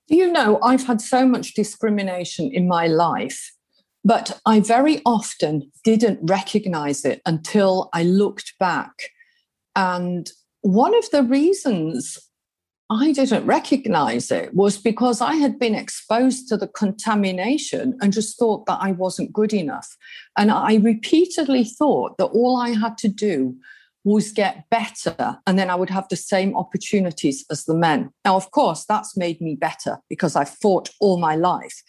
You 0.08 0.32
know, 0.32 0.60
I've 0.64 0.86
had 0.86 1.02
so 1.02 1.26
much 1.26 1.54
discrimination 1.54 2.50
in 2.54 2.68
my 2.68 2.88
life, 2.88 3.52
but 4.06 4.40
I 4.46 4.62
very 4.62 5.02
often 5.06 5.72
didn't 5.84 6.20
recognize 6.24 7.04
it 7.04 7.22
until 7.26 7.90
I 7.94 8.04
looked 8.04 8.54
back. 8.60 8.94
And 9.76 10.30
one 10.62 10.96
of 10.96 11.10
the 11.12 11.24
reasons 11.24 12.18
I 12.90 13.12
didn't 13.12 13.46
recognize 13.46 14.32
it 14.32 14.54
was 14.54 14.78
because 14.78 15.20
I 15.20 15.36
had 15.36 15.60
been 15.60 15.76
exposed 15.76 16.48
to 16.48 16.58
the 16.58 16.70
contamination 16.70 17.98
and 18.02 18.14
just 18.14 18.40
thought 18.40 18.66
that 18.68 18.80
I 18.82 18.94
wasn't 18.94 19.34
good 19.34 19.54
enough. 19.54 19.98
And 20.38 20.52
I 20.52 20.76
repeatedly 20.76 21.66
thought 21.66 22.18
that 22.18 22.28
all 22.28 22.56
I 22.56 22.70
had 22.70 22.98
to 23.00 23.10
do 23.10 23.58
was 24.08 24.32
get 24.32 24.64
better 24.70 25.38
and 25.46 25.60
then 25.60 25.70
I 25.70 25.76
would 25.76 25.90
have 25.90 26.08
the 26.08 26.16
same 26.16 26.56
opportunities 26.56 27.44
as 27.52 27.66
the 27.66 27.76
men. 27.76 28.10
Now, 28.24 28.38
of 28.38 28.52
course, 28.52 28.86
that's 28.86 29.18
made 29.18 29.42
me 29.42 29.56
better 29.56 30.00
because 30.10 30.38
I 30.38 30.46
fought 30.46 30.90
all 31.02 31.18
my 31.18 31.36
life 31.36 31.84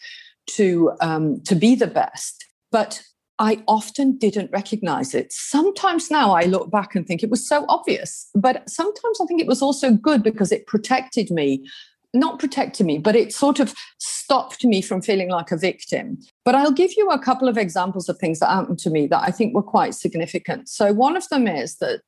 to, 0.57 0.91
um, 0.99 1.41
to 1.45 1.55
be 1.55 1.75
the 1.75 1.87
best. 1.87 2.45
But 2.73 3.01
I 3.39 3.63
often 3.69 4.17
didn't 4.17 4.51
recognize 4.51 5.15
it. 5.15 5.31
Sometimes 5.31 6.11
now 6.11 6.31
I 6.31 6.43
look 6.43 6.69
back 6.69 6.93
and 6.93 7.07
think 7.07 7.23
it 7.23 7.29
was 7.29 7.47
so 7.47 7.65
obvious, 7.69 8.29
but 8.35 8.69
sometimes 8.69 9.21
I 9.21 9.25
think 9.25 9.39
it 9.39 9.47
was 9.47 9.61
also 9.61 9.91
good 9.91 10.21
because 10.21 10.51
it 10.51 10.67
protected 10.67 11.31
me. 11.31 11.65
Not 12.13 12.39
protected 12.39 12.85
me, 12.85 12.97
but 12.97 13.15
it 13.15 13.33
sort 13.33 13.59
of 13.59 13.75
stopped 13.99 14.65
me 14.65 14.81
from 14.81 15.01
feeling 15.01 15.29
like 15.29 15.51
a 15.51 15.57
victim. 15.57 16.17
But 16.43 16.55
I'll 16.55 16.71
give 16.71 16.91
you 16.97 17.09
a 17.09 17.19
couple 17.19 17.47
of 17.47 17.57
examples 17.57 18.09
of 18.09 18.17
things 18.17 18.39
that 18.39 18.49
happened 18.49 18.79
to 18.79 18.89
me 18.89 19.07
that 19.07 19.21
I 19.23 19.31
think 19.31 19.53
were 19.53 19.63
quite 19.63 19.93
significant. 19.93 20.69
So, 20.69 20.91
one 20.93 21.15
of 21.15 21.29
them 21.29 21.47
is 21.47 21.77
that 21.77 22.01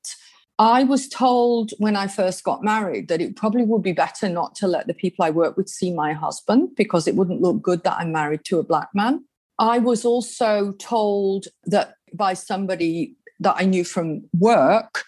I 0.57 0.83
was 0.83 1.09
told 1.09 1.71
when 1.79 1.95
I 1.95 2.07
first 2.07 2.43
got 2.43 2.63
married 2.63 3.07
that 3.07 3.21
it 3.21 3.35
probably 3.35 3.63
would 3.63 3.81
be 3.81 3.93
better 3.93 4.29
not 4.29 4.53
to 4.55 4.67
let 4.67 4.85
the 4.85 4.93
people 4.93 5.25
I 5.25 5.31
work 5.31 5.57
with 5.57 5.67
see 5.67 5.91
my 5.91 6.13
husband 6.13 6.75
because 6.75 7.07
it 7.07 7.15
wouldn't 7.15 7.41
look 7.41 7.61
good 7.61 7.83
that 7.83 7.97
I'm 7.97 8.11
married 8.11 8.45
to 8.45 8.59
a 8.59 8.63
black 8.63 8.89
man. 8.93 9.25
I 9.57 9.79
was 9.79 10.05
also 10.05 10.73
told 10.73 11.47
that 11.65 11.95
by 12.13 12.33
somebody 12.33 13.15
that 13.39 13.55
I 13.57 13.65
knew 13.65 13.83
from 13.83 14.29
work 14.37 15.03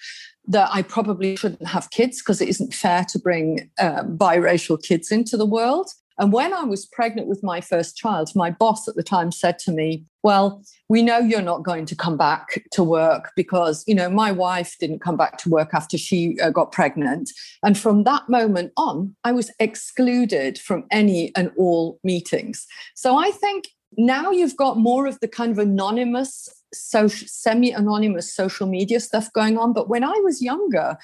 that 0.47 0.69
I 0.71 0.81
probably 0.81 1.35
shouldn't 1.35 1.67
have 1.67 1.89
kids 1.89 2.21
because 2.21 2.41
it 2.41 2.49
isn't 2.49 2.73
fair 2.73 3.05
to 3.09 3.19
bring 3.19 3.69
uh, 3.79 4.03
biracial 4.03 4.81
kids 4.81 5.11
into 5.11 5.37
the 5.37 5.45
world. 5.45 5.89
And 6.19 6.31
when 6.31 6.53
I 6.53 6.63
was 6.63 6.85
pregnant 6.85 7.27
with 7.27 7.41
my 7.43 7.59
first 7.59 7.97
child, 7.97 8.29
my 8.35 8.51
boss 8.51 8.87
at 8.87 8.95
the 8.95 9.03
time 9.03 9.31
said 9.31 9.57
to 9.59 9.71
me, 9.71 10.05
Well, 10.21 10.63
we 10.87 11.01
know 11.01 11.17
you're 11.17 11.41
not 11.41 11.63
going 11.63 11.85
to 11.87 11.95
come 11.95 12.17
back 12.17 12.63
to 12.71 12.83
work 12.83 13.31
because, 13.35 13.83
you 13.87 13.95
know, 13.95 14.09
my 14.09 14.31
wife 14.31 14.75
didn't 14.79 14.99
come 14.99 15.17
back 15.17 15.37
to 15.39 15.49
work 15.49 15.73
after 15.73 15.97
she 15.97 16.39
uh, 16.39 16.51
got 16.51 16.71
pregnant. 16.71 17.31
And 17.63 17.77
from 17.77 18.03
that 18.03 18.29
moment 18.29 18.73
on, 18.77 19.15
I 19.23 19.31
was 19.31 19.51
excluded 19.59 20.59
from 20.59 20.85
any 20.91 21.35
and 21.35 21.51
all 21.57 21.99
meetings. 22.03 22.67
So 22.93 23.17
I 23.17 23.31
think 23.31 23.65
now 23.97 24.31
you've 24.31 24.57
got 24.57 24.77
more 24.77 25.07
of 25.07 25.19
the 25.19 25.27
kind 25.27 25.51
of 25.51 25.57
anonymous, 25.57 26.47
social, 26.73 27.27
semi-anonymous 27.27 28.33
social 28.33 28.67
media 28.67 28.99
stuff 28.99 29.31
going 29.33 29.57
on. 29.57 29.73
But 29.73 29.89
when 29.89 30.03
I 30.03 30.19
was 30.23 30.41
younger, 30.41 30.97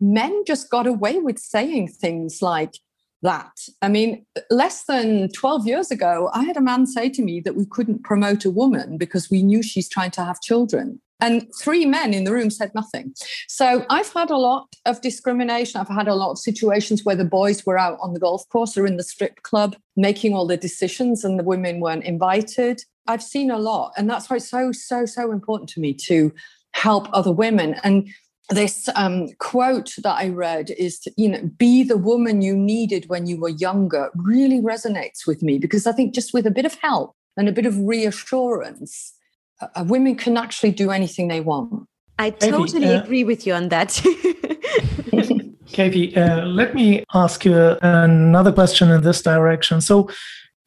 men 0.00 0.44
just 0.46 0.70
got 0.70 0.86
away 0.86 1.18
with 1.18 1.38
saying 1.38 1.88
things 1.88 2.40
like 2.40 2.74
that. 3.22 3.50
I 3.82 3.88
mean, 3.88 4.24
less 4.50 4.84
than 4.84 5.30
12 5.32 5.66
years 5.66 5.90
ago, 5.90 6.30
I 6.32 6.44
had 6.44 6.56
a 6.56 6.60
man 6.60 6.86
say 6.86 7.08
to 7.10 7.22
me 7.22 7.40
that 7.40 7.56
we 7.56 7.66
couldn't 7.66 8.04
promote 8.04 8.44
a 8.44 8.50
woman 8.50 8.96
because 8.96 9.30
we 9.30 9.42
knew 9.42 9.62
she's 9.62 9.88
trying 9.88 10.12
to 10.12 10.24
have 10.24 10.40
children. 10.40 11.00
And 11.20 11.48
three 11.60 11.84
men 11.84 12.14
in 12.14 12.22
the 12.22 12.32
room 12.32 12.48
said 12.48 12.72
nothing. 12.76 13.12
So 13.48 13.84
I've 13.90 14.12
had 14.12 14.30
a 14.30 14.36
lot 14.36 14.68
of 14.86 15.00
discrimination. 15.00 15.80
I've 15.80 15.88
had 15.88 16.06
a 16.06 16.14
lot 16.14 16.30
of 16.30 16.38
situations 16.38 17.04
where 17.04 17.16
the 17.16 17.24
boys 17.24 17.66
were 17.66 17.76
out 17.76 17.98
on 18.00 18.14
the 18.14 18.20
golf 18.20 18.48
course 18.50 18.76
or 18.76 18.86
in 18.86 18.98
the 18.98 19.02
strip 19.02 19.42
club 19.42 19.74
making 19.96 20.34
all 20.34 20.46
the 20.46 20.56
decisions 20.56 21.24
and 21.24 21.36
the 21.36 21.42
women 21.42 21.80
weren't 21.80 22.04
invited. 22.04 22.82
I've 23.08 23.22
seen 23.22 23.50
a 23.50 23.58
lot. 23.58 23.92
And 23.96 24.08
that's 24.08 24.30
why 24.30 24.36
it's 24.36 24.48
so, 24.48 24.70
so, 24.72 25.04
so 25.06 25.32
important 25.32 25.68
to 25.70 25.80
me 25.80 25.94
to 26.06 26.32
help 26.72 27.08
other 27.12 27.32
women. 27.32 27.74
And 27.82 28.08
this 28.50 28.88
um, 28.94 29.28
quote 29.38 29.94
that 30.02 30.16
I 30.16 30.28
read 30.28 30.70
is, 30.70 31.00
to, 31.00 31.12
you 31.16 31.28
know, 31.28 31.50
be 31.58 31.82
the 31.82 31.96
woman 31.96 32.40
you 32.40 32.56
needed 32.56 33.08
when 33.08 33.26
you 33.26 33.40
were 33.40 33.48
younger 33.48 34.10
really 34.14 34.60
resonates 34.60 35.26
with 35.26 35.42
me 35.42 35.58
because 35.58 35.86
I 35.86 35.92
think 35.92 36.14
just 36.14 36.32
with 36.32 36.46
a 36.46 36.50
bit 36.50 36.64
of 36.64 36.74
help 36.74 37.14
and 37.36 37.48
a 37.48 37.52
bit 37.52 37.66
of 37.66 37.78
reassurance, 37.78 39.14
uh, 39.60 39.84
women 39.86 40.14
can 40.14 40.36
actually 40.36 40.70
do 40.70 40.90
anything 40.90 41.28
they 41.28 41.40
want. 41.40 41.86
I 42.18 42.30
totally 42.30 42.88
uh, 42.88 43.02
agree 43.02 43.24
with 43.24 43.46
you 43.46 43.54
on 43.54 43.68
that. 43.68 44.00
Katie, 45.66 46.16
uh, 46.16 46.44
let 46.46 46.74
me 46.74 47.04
ask 47.14 47.44
you 47.44 47.76
another 47.82 48.50
question 48.50 48.90
in 48.90 49.02
this 49.02 49.22
direction. 49.22 49.80
So, 49.80 50.08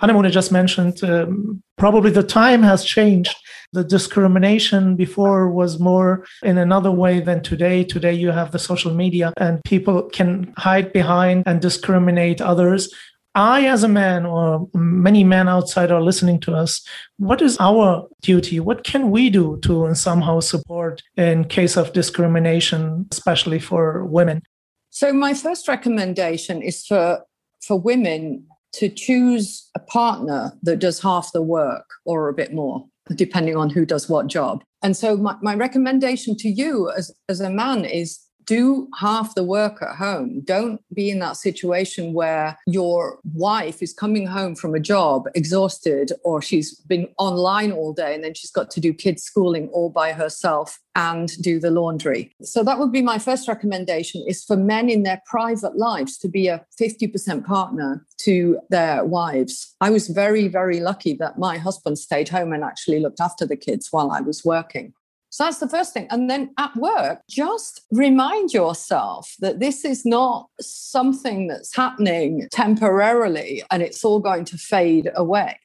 Anemone 0.01 0.31
just 0.31 0.51
mentioned 0.51 1.03
um, 1.03 1.61
probably 1.77 2.11
the 2.11 2.23
time 2.23 2.63
has 2.63 2.83
changed. 2.83 3.35
The 3.73 3.83
discrimination 3.83 4.95
before 4.95 5.49
was 5.49 5.79
more 5.79 6.25
in 6.43 6.57
another 6.57 6.91
way 6.91 7.21
than 7.21 7.41
today. 7.41 7.83
Today, 7.83 8.13
you 8.13 8.31
have 8.31 8.51
the 8.51 8.59
social 8.59 8.93
media, 8.93 9.31
and 9.37 9.63
people 9.63 10.03
can 10.09 10.53
hide 10.57 10.91
behind 10.91 11.43
and 11.45 11.61
discriminate 11.61 12.41
others. 12.41 12.93
I, 13.33 13.65
as 13.65 13.83
a 13.83 13.87
man, 13.87 14.25
or 14.25 14.67
many 14.73 15.23
men 15.23 15.47
outside 15.47 15.89
are 15.89 16.01
listening 16.01 16.41
to 16.41 16.53
us, 16.53 16.85
what 17.17 17.41
is 17.41 17.57
our 17.61 18.07
duty? 18.21 18.59
What 18.59 18.83
can 18.83 19.09
we 19.09 19.29
do 19.29 19.57
to 19.63 19.95
somehow 19.95 20.41
support 20.41 21.01
in 21.15 21.45
case 21.45 21.77
of 21.77 21.93
discrimination, 21.93 23.07
especially 23.09 23.59
for 23.59 24.03
women? 24.03 24.41
So, 24.89 25.13
my 25.13 25.33
first 25.33 25.69
recommendation 25.69 26.61
is 26.61 26.85
for, 26.85 27.23
for 27.61 27.79
women 27.79 28.47
to 28.73 28.89
choose 28.89 29.69
a 29.75 29.79
partner 29.79 30.53
that 30.63 30.79
does 30.79 31.01
half 31.01 31.31
the 31.33 31.41
work 31.41 31.85
or 32.05 32.29
a 32.29 32.33
bit 32.33 32.53
more, 32.53 32.85
depending 33.15 33.55
on 33.55 33.69
who 33.69 33.85
does 33.85 34.09
what 34.09 34.27
job. 34.27 34.63
And 34.83 34.95
so, 34.95 35.17
my, 35.17 35.35
my 35.41 35.55
recommendation 35.55 36.35
to 36.37 36.49
you 36.49 36.89
as, 36.91 37.13
as 37.29 37.41
a 37.41 37.49
man 37.49 37.85
is 37.85 38.19
do 38.45 38.87
half 38.99 39.35
the 39.35 39.43
work 39.43 39.81
at 39.81 39.95
home. 39.95 40.41
Don't 40.41 40.81
be 40.93 41.09
in 41.09 41.19
that 41.19 41.37
situation 41.37 42.13
where 42.13 42.57
your 42.67 43.19
wife 43.33 43.81
is 43.81 43.93
coming 43.93 44.27
home 44.27 44.55
from 44.55 44.75
a 44.75 44.79
job 44.79 45.27
exhausted 45.35 46.11
or 46.23 46.41
she's 46.41 46.75
been 46.75 47.07
online 47.17 47.71
all 47.71 47.93
day 47.93 48.13
and 48.13 48.23
then 48.23 48.33
she's 48.33 48.51
got 48.51 48.69
to 48.71 48.79
do 48.79 48.93
kids' 48.93 49.23
schooling 49.23 49.67
all 49.69 49.89
by 49.89 50.13
herself 50.13 50.79
and 50.95 51.29
do 51.41 51.59
the 51.59 51.71
laundry. 51.71 52.35
So 52.41 52.63
that 52.63 52.79
would 52.79 52.91
be 52.91 53.01
my 53.01 53.17
first 53.17 53.47
recommendation 53.47 54.23
is 54.27 54.43
for 54.43 54.57
men 54.57 54.89
in 54.89 55.03
their 55.03 55.21
private 55.25 55.77
lives 55.77 56.17
to 56.17 56.27
be 56.27 56.47
a 56.47 56.65
50% 56.79 57.45
partner 57.45 58.05
to 58.19 58.59
their 58.69 59.05
wives. 59.05 59.75
I 59.79 59.89
was 59.89 60.07
very 60.07 60.47
very 60.47 60.79
lucky 60.79 61.13
that 61.15 61.39
my 61.39 61.57
husband 61.57 61.97
stayed 61.97 62.29
home 62.29 62.53
and 62.53 62.63
actually 62.63 62.99
looked 62.99 63.21
after 63.21 63.45
the 63.45 63.55
kids 63.55 63.87
while 63.91 64.11
I 64.11 64.21
was 64.21 64.43
working. 64.43 64.93
So 65.31 65.45
that's 65.45 65.59
the 65.59 65.69
first 65.69 65.93
thing. 65.93 66.07
And 66.09 66.29
then 66.29 66.51
at 66.59 66.75
work, 66.75 67.21
just 67.29 67.81
remind 67.89 68.53
yourself 68.53 69.33
that 69.39 69.61
this 69.61 69.85
is 69.85 70.05
not 70.05 70.49
something 70.59 71.47
that's 71.47 71.73
happening 71.73 72.49
temporarily 72.51 73.63
and 73.71 73.81
it's 73.81 74.03
all 74.03 74.19
going 74.19 74.43
to 74.45 74.57
fade 74.57 75.09
away. 75.15 75.57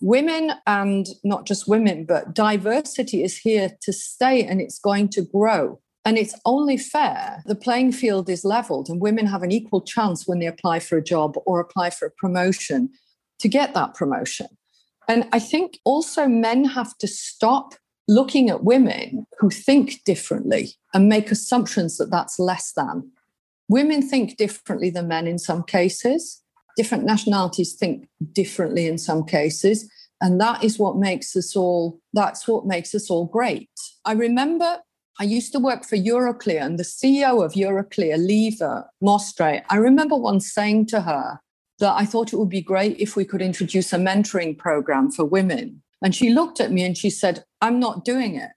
Women, 0.00 0.52
and 0.68 1.08
not 1.24 1.46
just 1.46 1.66
women, 1.66 2.04
but 2.04 2.32
diversity 2.32 3.24
is 3.24 3.36
here 3.36 3.76
to 3.82 3.92
stay 3.92 4.44
and 4.44 4.60
it's 4.60 4.78
going 4.78 5.08
to 5.08 5.22
grow. 5.22 5.80
And 6.04 6.16
it's 6.16 6.36
only 6.44 6.76
fair. 6.76 7.42
The 7.44 7.56
playing 7.56 7.90
field 7.92 8.30
is 8.30 8.44
leveled, 8.44 8.88
and 8.88 9.00
women 9.00 9.26
have 9.26 9.42
an 9.42 9.50
equal 9.50 9.82
chance 9.82 10.28
when 10.28 10.38
they 10.38 10.46
apply 10.46 10.78
for 10.78 10.96
a 10.96 11.02
job 11.02 11.34
or 11.44 11.58
apply 11.58 11.90
for 11.90 12.06
a 12.06 12.10
promotion 12.12 12.90
to 13.40 13.48
get 13.48 13.74
that 13.74 13.94
promotion. 13.94 14.46
And 15.08 15.28
I 15.32 15.40
think 15.40 15.80
also 15.84 16.28
men 16.28 16.64
have 16.66 16.96
to 16.98 17.08
stop 17.08 17.74
looking 18.08 18.48
at 18.48 18.64
women 18.64 19.26
who 19.38 19.50
think 19.50 20.02
differently 20.04 20.72
and 20.94 21.08
make 21.08 21.30
assumptions 21.30 21.98
that 21.98 22.10
that's 22.10 22.38
less 22.38 22.72
than. 22.72 23.10
Women 23.68 24.02
think 24.02 24.38
differently 24.38 24.88
than 24.88 25.08
men 25.08 25.26
in 25.26 25.38
some 25.38 25.62
cases. 25.62 26.42
Different 26.76 27.04
nationalities 27.04 27.74
think 27.74 28.08
differently 28.32 28.86
in 28.86 28.96
some 28.96 29.24
cases. 29.24 29.88
And 30.20 30.40
that 30.40 30.64
is 30.64 30.78
what 30.78 30.96
makes 30.96 31.36
us 31.36 31.54
all, 31.54 32.00
that's 32.14 32.48
what 32.48 32.66
makes 32.66 32.94
us 32.94 33.10
all 33.10 33.26
great. 33.26 33.70
I 34.04 34.12
remember 34.12 34.78
I 35.20 35.24
used 35.24 35.52
to 35.52 35.58
work 35.58 35.84
for 35.84 35.96
Euroclear 35.96 36.62
and 36.62 36.78
the 36.78 36.84
CEO 36.84 37.44
of 37.44 37.52
Euroclear, 37.52 38.16
Lieve 38.24 38.62
Mostrey, 39.02 39.62
I 39.68 39.76
remember 39.76 40.16
once 40.16 40.52
saying 40.52 40.86
to 40.86 41.00
her 41.02 41.40
that 41.80 41.94
I 41.94 42.04
thought 42.04 42.32
it 42.32 42.36
would 42.36 42.48
be 42.48 42.62
great 42.62 42.98
if 42.98 43.16
we 43.16 43.24
could 43.24 43.42
introduce 43.42 43.92
a 43.92 43.96
mentoring 43.96 44.56
program 44.56 45.10
for 45.10 45.24
women 45.24 45.82
and 46.02 46.14
she 46.14 46.30
looked 46.30 46.60
at 46.60 46.72
me 46.72 46.84
and 46.84 46.96
she 46.96 47.10
said, 47.10 47.44
I'm 47.60 47.78
not 47.78 48.04
doing 48.04 48.36
it. 48.36 48.50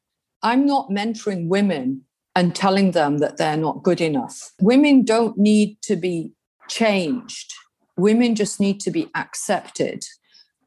I'm 0.44 0.66
not 0.66 0.90
mentoring 0.90 1.48
women 1.48 2.04
and 2.36 2.56
telling 2.56 2.92
them 2.92 3.18
that 3.18 3.38
they're 3.38 3.58
not 3.58 3.84
good 3.84 4.02
enough. 4.02 4.52
Women 4.62 5.04
don't 5.04 5.38
need 5.38 5.82
to 5.84 5.96
be 5.96 6.32
changed, 6.70 7.54
women 7.98 8.36
just 8.36 8.60
need 8.60 8.80
to 8.82 8.92
be 8.92 9.10
accepted. 9.16 10.04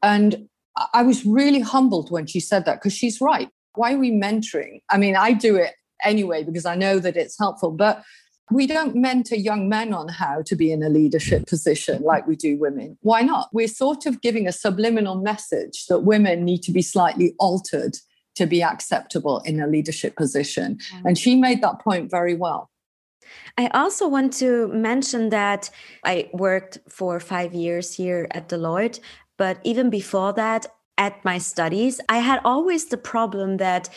And 0.03 0.47
I 0.93 1.03
was 1.03 1.25
really 1.25 1.61
humbled 1.61 2.11
when 2.11 2.27
she 2.27 2.39
said 2.39 2.65
that 2.65 2.75
because 2.75 2.93
she's 2.93 3.21
right. 3.21 3.49
Why 3.75 3.93
are 3.93 3.97
we 3.97 4.11
mentoring? 4.11 4.81
I 4.89 4.97
mean, 4.97 5.15
I 5.15 5.33
do 5.33 5.55
it 5.55 5.73
anyway 6.03 6.43
because 6.43 6.65
I 6.65 6.75
know 6.75 6.99
that 6.99 7.17
it's 7.17 7.39
helpful, 7.39 7.71
but 7.71 8.03
We 8.51 8.67
don't 8.67 8.95
mentor 8.95 9.35
young 9.35 9.67
men 9.69 9.93
on 9.93 10.07
how 10.07 10.43
to 10.43 10.55
be 10.55 10.71
in 10.71 10.83
a 10.83 10.89
leadership 10.89 11.47
position 11.47 12.03
like 12.03 12.27
we 12.27 12.35
do 12.35 12.57
women. 12.57 12.97
Why 13.01 13.21
not? 13.21 13.49
We're 13.51 13.67
sort 13.67 14.05
of 14.05 14.21
giving 14.21 14.47
a 14.47 14.51
subliminal 14.51 15.15
message 15.15 15.87
that 15.87 15.99
women 15.99 16.45
need 16.45 16.61
to 16.63 16.71
be 16.71 16.83
slightly 16.83 17.33
altered 17.39 17.97
to 18.35 18.45
be 18.45 18.61
acceptable 18.61 19.39
in 19.45 19.59
a 19.59 19.67
leadership 19.67 20.15
position. 20.15 20.79
And 21.03 21.17
she 21.17 21.35
made 21.35 21.61
that 21.63 21.79
point 21.79 22.11
very 22.11 22.35
well. 22.35 22.69
I 23.57 23.67
also 23.67 24.07
want 24.07 24.33
to 24.33 24.67
mention 24.67 25.29
that 25.29 25.69
I 26.03 26.29
worked 26.33 26.77
for 26.89 27.19
five 27.19 27.53
years 27.53 27.95
here 27.95 28.27
at 28.31 28.49
Deloitte, 28.49 28.99
but 29.37 29.59
even 29.63 29.89
before 29.89 30.33
that, 30.33 30.67
at 30.97 31.23
my 31.25 31.37
studies, 31.37 31.99
I 32.07 32.19
had 32.19 32.39
always 32.45 32.85
the 32.85 32.97
problem 32.97 33.57
that 33.57 33.89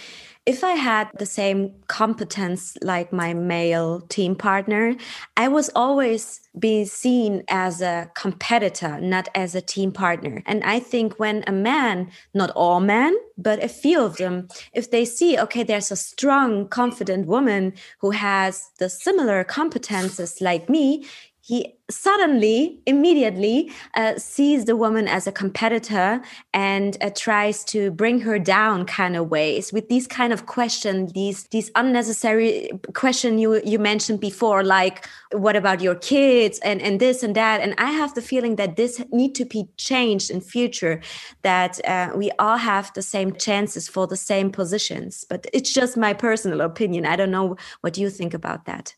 if 0.49 0.65
I 0.65 0.73
had 0.73 1.11
the 1.19 1.27
same 1.27 1.75
competence 1.89 2.79
like 2.81 3.13
my 3.13 3.35
male 3.35 4.01
team 4.09 4.35
partner, 4.35 4.97
I 5.37 5.49
was 5.49 5.69
always 5.77 6.41
being 6.59 6.87
seen 6.87 7.45
as 7.49 7.83
a 7.83 8.11
competitor, 8.17 8.99
not 8.99 9.29
as 9.35 9.55
a 9.55 9.61
team 9.61 9.93
partner. 9.93 10.43
And 10.47 10.65
I 10.65 10.81
think 10.81 11.19
when 11.19 11.45
a 11.47 11.53
man, 11.53 12.11
not 12.33 12.49
all 12.53 12.81
men, 12.81 13.15
but 13.37 13.63
a 13.63 13.69
few 13.69 14.01
of 14.01 14.17
them, 14.17 14.49
if 14.73 14.91
they 14.91 15.05
see, 15.05 15.39
okay, 15.39 15.65
there's 15.65 15.93
a 15.93 15.97
strong, 15.97 16.67
confident 16.67 17.27
woman 17.27 17.75
who 17.99 18.13
has 18.13 18.71
the 18.79 18.89
similar 18.89 19.45
competences 19.45 20.41
like 20.41 20.71
me, 20.71 21.05
he 21.49 21.75
suddenly 21.91 22.79
immediately 22.85 23.73
uh, 23.95 24.15
sees 24.19 24.67
the 24.67 24.77
woman 24.77 25.09
as 25.09 25.27
a 25.27 25.33
competitor 25.33 26.21
and 26.53 26.99
uh, 27.01 27.09
tries 27.17 27.65
to 27.65 27.91
bring 27.91 28.21
her 28.21 28.39
down 28.39 28.85
kind 28.85 29.17
of 29.17 29.31
ways 29.31 29.73
with 29.73 29.89
these 29.89 30.07
kind 30.07 30.31
of 30.31 30.45
questions 30.45 31.11
these 31.15 31.45
these 31.45 31.71
unnecessary 31.75 32.69
question 32.93 33.39
you 33.39 33.63
you 33.65 33.79
mentioned 33.79 34.21
before 34.21 34.63
like 34.63 35.09
what 35.33 35.57
about 35.57 35.81
your 35.81 35.95
kids? 35.95 36.59
and 36.59 36.83
and 36.83 37.01
this 37.01 37.23
and 37.23 37.35
that. 37.35 37.63
And 37.63 37.75
i 37.79 37.91
have 37.93 38.13
the 38.15 38.23
feeling 38.23 38.57
that 38.57 38.77
this 38.77 39.03
need 39.11 39.35
to 39.37 39.47
be 39.47 39.69
changed 39.79 40.31
in 40.31 40.41
future 40.43 41.01
that 41.43 41.73
uh, 41.87 42.11
we 42.15 42.31
all 42.39 42.59
have 42.59 42.93
the 42.93 43.03
same 43.15 43.33
chances 43.33 43.89
for 43.89 44.07
the 44.07 44.17
same 44.17 44.51
positions. 44.51 45.25
But 45.31 45.47
it's 45.55 45.73
just 45.73 45.97
my 45.97 46.13
personal 46.13 46.61
opinion. 46.61 47.07
I 47.07 47.17
don't 47.17 47.31
know 47.31 47.57
what 47.81 47.97
you 47.97 48.11
think 48.11 48.35
about 48.35 48.67
that 48.67 48.98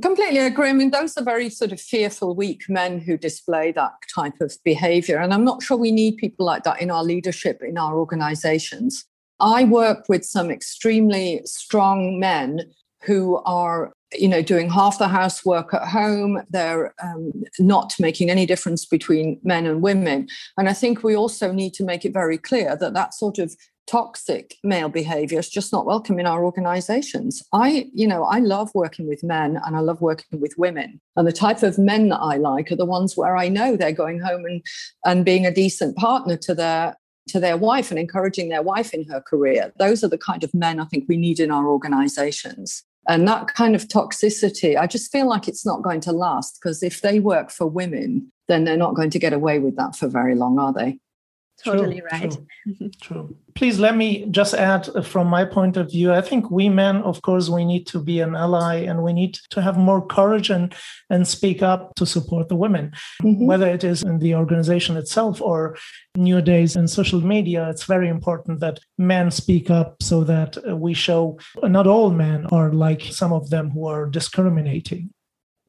Completely 0.00 0.38
agree. 0.38 0.68
I 0.68 0.72
mean, 0.74 0.90
those 0.90 1.16
are 1.16 1.24
very 1.24 1.50
sort 1.50 1.72
of 1.72 1.80
fearful, 1.80 2.36
weak 2.36 2.68
men 2.68 3.00
who 3.00 3.18
display 3.18 3.72
that 3.72 3.94
type 4.14 4.40
of 4.40 4.56
behavior. 4.64 5.18
And 5.18 5.34
I'm 5.34 5.44
not 5.44 5.62
sure 5.62 5.76
we 5.76 5.90
need 5.90 6.18
people 6.18 6.46
like 6.46 6.62
that 6.64 6.80
in 6.80 6.90
our 6.90 7.02
leadership, 7.02 7.62
in 7.62 7.76
our 7.76 7.98
organizations. 7.98 9.04
I 9.40 9.64
work 9.64 10.04
with 10.08 10.24
some 10.24 10.50
extremely 10.50 11.40
strong 11.44 12.20
men 12.20 12.70
who 13.02 13.36
are 13.44 13.92
you 14.12 14.28
know 14.28 14.42
doing 14.42 14.70
half 14.70 14.98
the 14.98 15.08
housework 15.08 15.74
at 15.74 15.86
home 15.86 16.42
they're 16.48 16.94
um, 17.02 17.30
not 17.58 17.94
making 18.00 18.30
any 18.30 18.46
difference 18.46 18.86
between 18.86 19.38
men 19.42 19.66
and 19.66 19.82
women 19.82 20.26
and 20.56 20.66
i 20.66 20.72
think 20.72 21.04
we 21.04 21.14
also 21.14 21.52
need 21.52 21.74
to 21.74 21.84
make 21.84 22.06
it 22.06 22.12
very 22.14 22.38
clear 22.38 22.74
that 22.74 22.94
that 22.94 23.12
sort 23.12 23.38
of 23.38 23.54
toxic 23.88 24.56
male 24.62 24.88
behavior 24.88 25.38
is 25.38 25.48
just 25.48 25.72
not 25.72 25.86
welcome 25.86 26.18
in 26.20 26.26
our 26.26 26.44
organizations. 26.44 27.42
I, 27.52 27.88
you 27.92 28.06
know, 28.06 28.24
I 28.24 28.38
love 28.38 28.70
working 28.74 29.08
with 29.08 29.24
men 29.24 29.58
and 29.64 29.74
I 29.74 29.80
love 29.80 30.00
working 30.00 30.40
with 30.40 30.54
women. 30.58 31.00
And 31.16 31.26
the 31.26 31.32
type 31.32 31.62
of 31.62 31.78
men 31.78 32.08
that 32.10 32.20
I 32.20 32.36
like 32.36 32.70
are 32.70 32.76
the 32.76 32.84
ones 32.84 33.16
where 33.16 33.36
I 33.36 33.48
know 33.48 33.76
they're 33.76 33.92
going 33.92 34.20
home 34.20 34.44
and 34.44 34.62
and 35.04 35.24
being 35.24 35.46
a 35.46 35.50
decent 35.50 35.96
partner 35.96 36.36
to 36.36 36.54
their 36.54 36.96
to 37.28 37.40
their 37.40 37.56
wife 37.56 37.90
and 37.90 37.98
encouraging 37.98 38.48
their 38.48 38.62
wife 38.62 38.94
in 38.94 39.04
her 39.08 39.20
career. 39.20 39.72
Those 39.78 40.02
are 40.04 40.08
the 40.08 40.18
kind 40.18 40.44
of 40.44 40.54
men 40.54 40.80
I 40.80 40.84
think 40.86 41.04
we 41.08 41.16
need 41.16 41.40
in 41.40 41.50
our 41.50 41.66
organizations. 41.66 42.84
And 43.06 43.26
that 43.26 43.54
kind 43.54 43.74
of 43.74 43.88
toxicity, 43.88 44.76
I 44.78 44.86
just 44.86 45.10
feel 45.10 45.26
like 45.26 45.48
it's 45.48 45.64
not 45.64 45.82
going 45.82 46.00
to 46.02 46.12
last 46.12 46.58
because 46.60 46.82
if 46.82 47.00
they 47.00 47.20
work 47.20 47.50
for 47.50 47.66
women, 47.66 48.30
then 48.48 48.64
they're 48.64 48.76
not 48.76 48.94
going 48.94 49.10
to 49.10 49.18
get 49.18 49.32
away 49.32 49.58
with 49.58 49.76
that 49.76 49.96
for 49.96 50.08
very 50.08 50.34
long, 50.34 50.58
are 50.58 50.72
they? 50.72 50.98
Totally 51.64 52.00
true, 52.00 52.08
right. 52.12 52.36
true, 52.78 52.90
true, 53.02 53.36
please 53.54 53.78
let 53.78 53.96
me 53.96 54.26
just 54.30 54.54
add 54.54 54.88
uh, 54.94 55.02
from 55.02 55.26
my 55.26 55.44
point 55.44 55.76
of 55.76 55.90
view 55.90 56.12
i 56.12 56.20
think 56.20 56.50
we 56.50 56.68
men 56.68 56.96
of 57.02 57.22
course 57.22 57.48
we 57.48 57.64
need 57.64 57.86
to 57.86 57.98
be 57.98 58.20
an 58.20 58.34
ally 58.34 58.76
and 58.76 59.02
we 59.02 59.12
need 59.12 59.34
to 59.50 59.60
have 59.60 59.76
more 59.76 60.04
courage 60.06 60.50
and 60.50 60.74
and 61.10 61.26
speak 61.26 61.62
up 61.62 61.94
to 61.96 62.06
support 62.06 62.48
the 62.48 62.56
women. 62.56 62.92
Mm-hmm. 63.22 63.46
whether 63.46 63.66
it 63.66 63.84
is 63.84 64.02
in 64.02 64.18
the 64.18 64.34
organization 64.34 64.96
itself 64.96 65.40
or 65.40 65.76
nowadays 66.16 66.76
in 66.76 66.86
social 66.88 67.20
media 67.20 67.68
it's 67.70 67.84
very 67.84 68.08
important 68.08 68.60
that 68.60 68.80
men 68.96 69.30
speak 69.30 69.70
up 69.70 70.02
so 70.02 70.24
that 70.24 70.56
uh, 70.68 70.76
we 70.76 70.94
show 70.94 71.38
not 71.62 71.86
all 71.86 72.10
men 72.10 72.46
are 72.52 72.72
like 72.72 73.02
some 73.02 73.32
of 73.32 73.50
them 73.50 73.70
who 73.70 73.86
are 73.86 74.06
discriminating. 74.06 75.10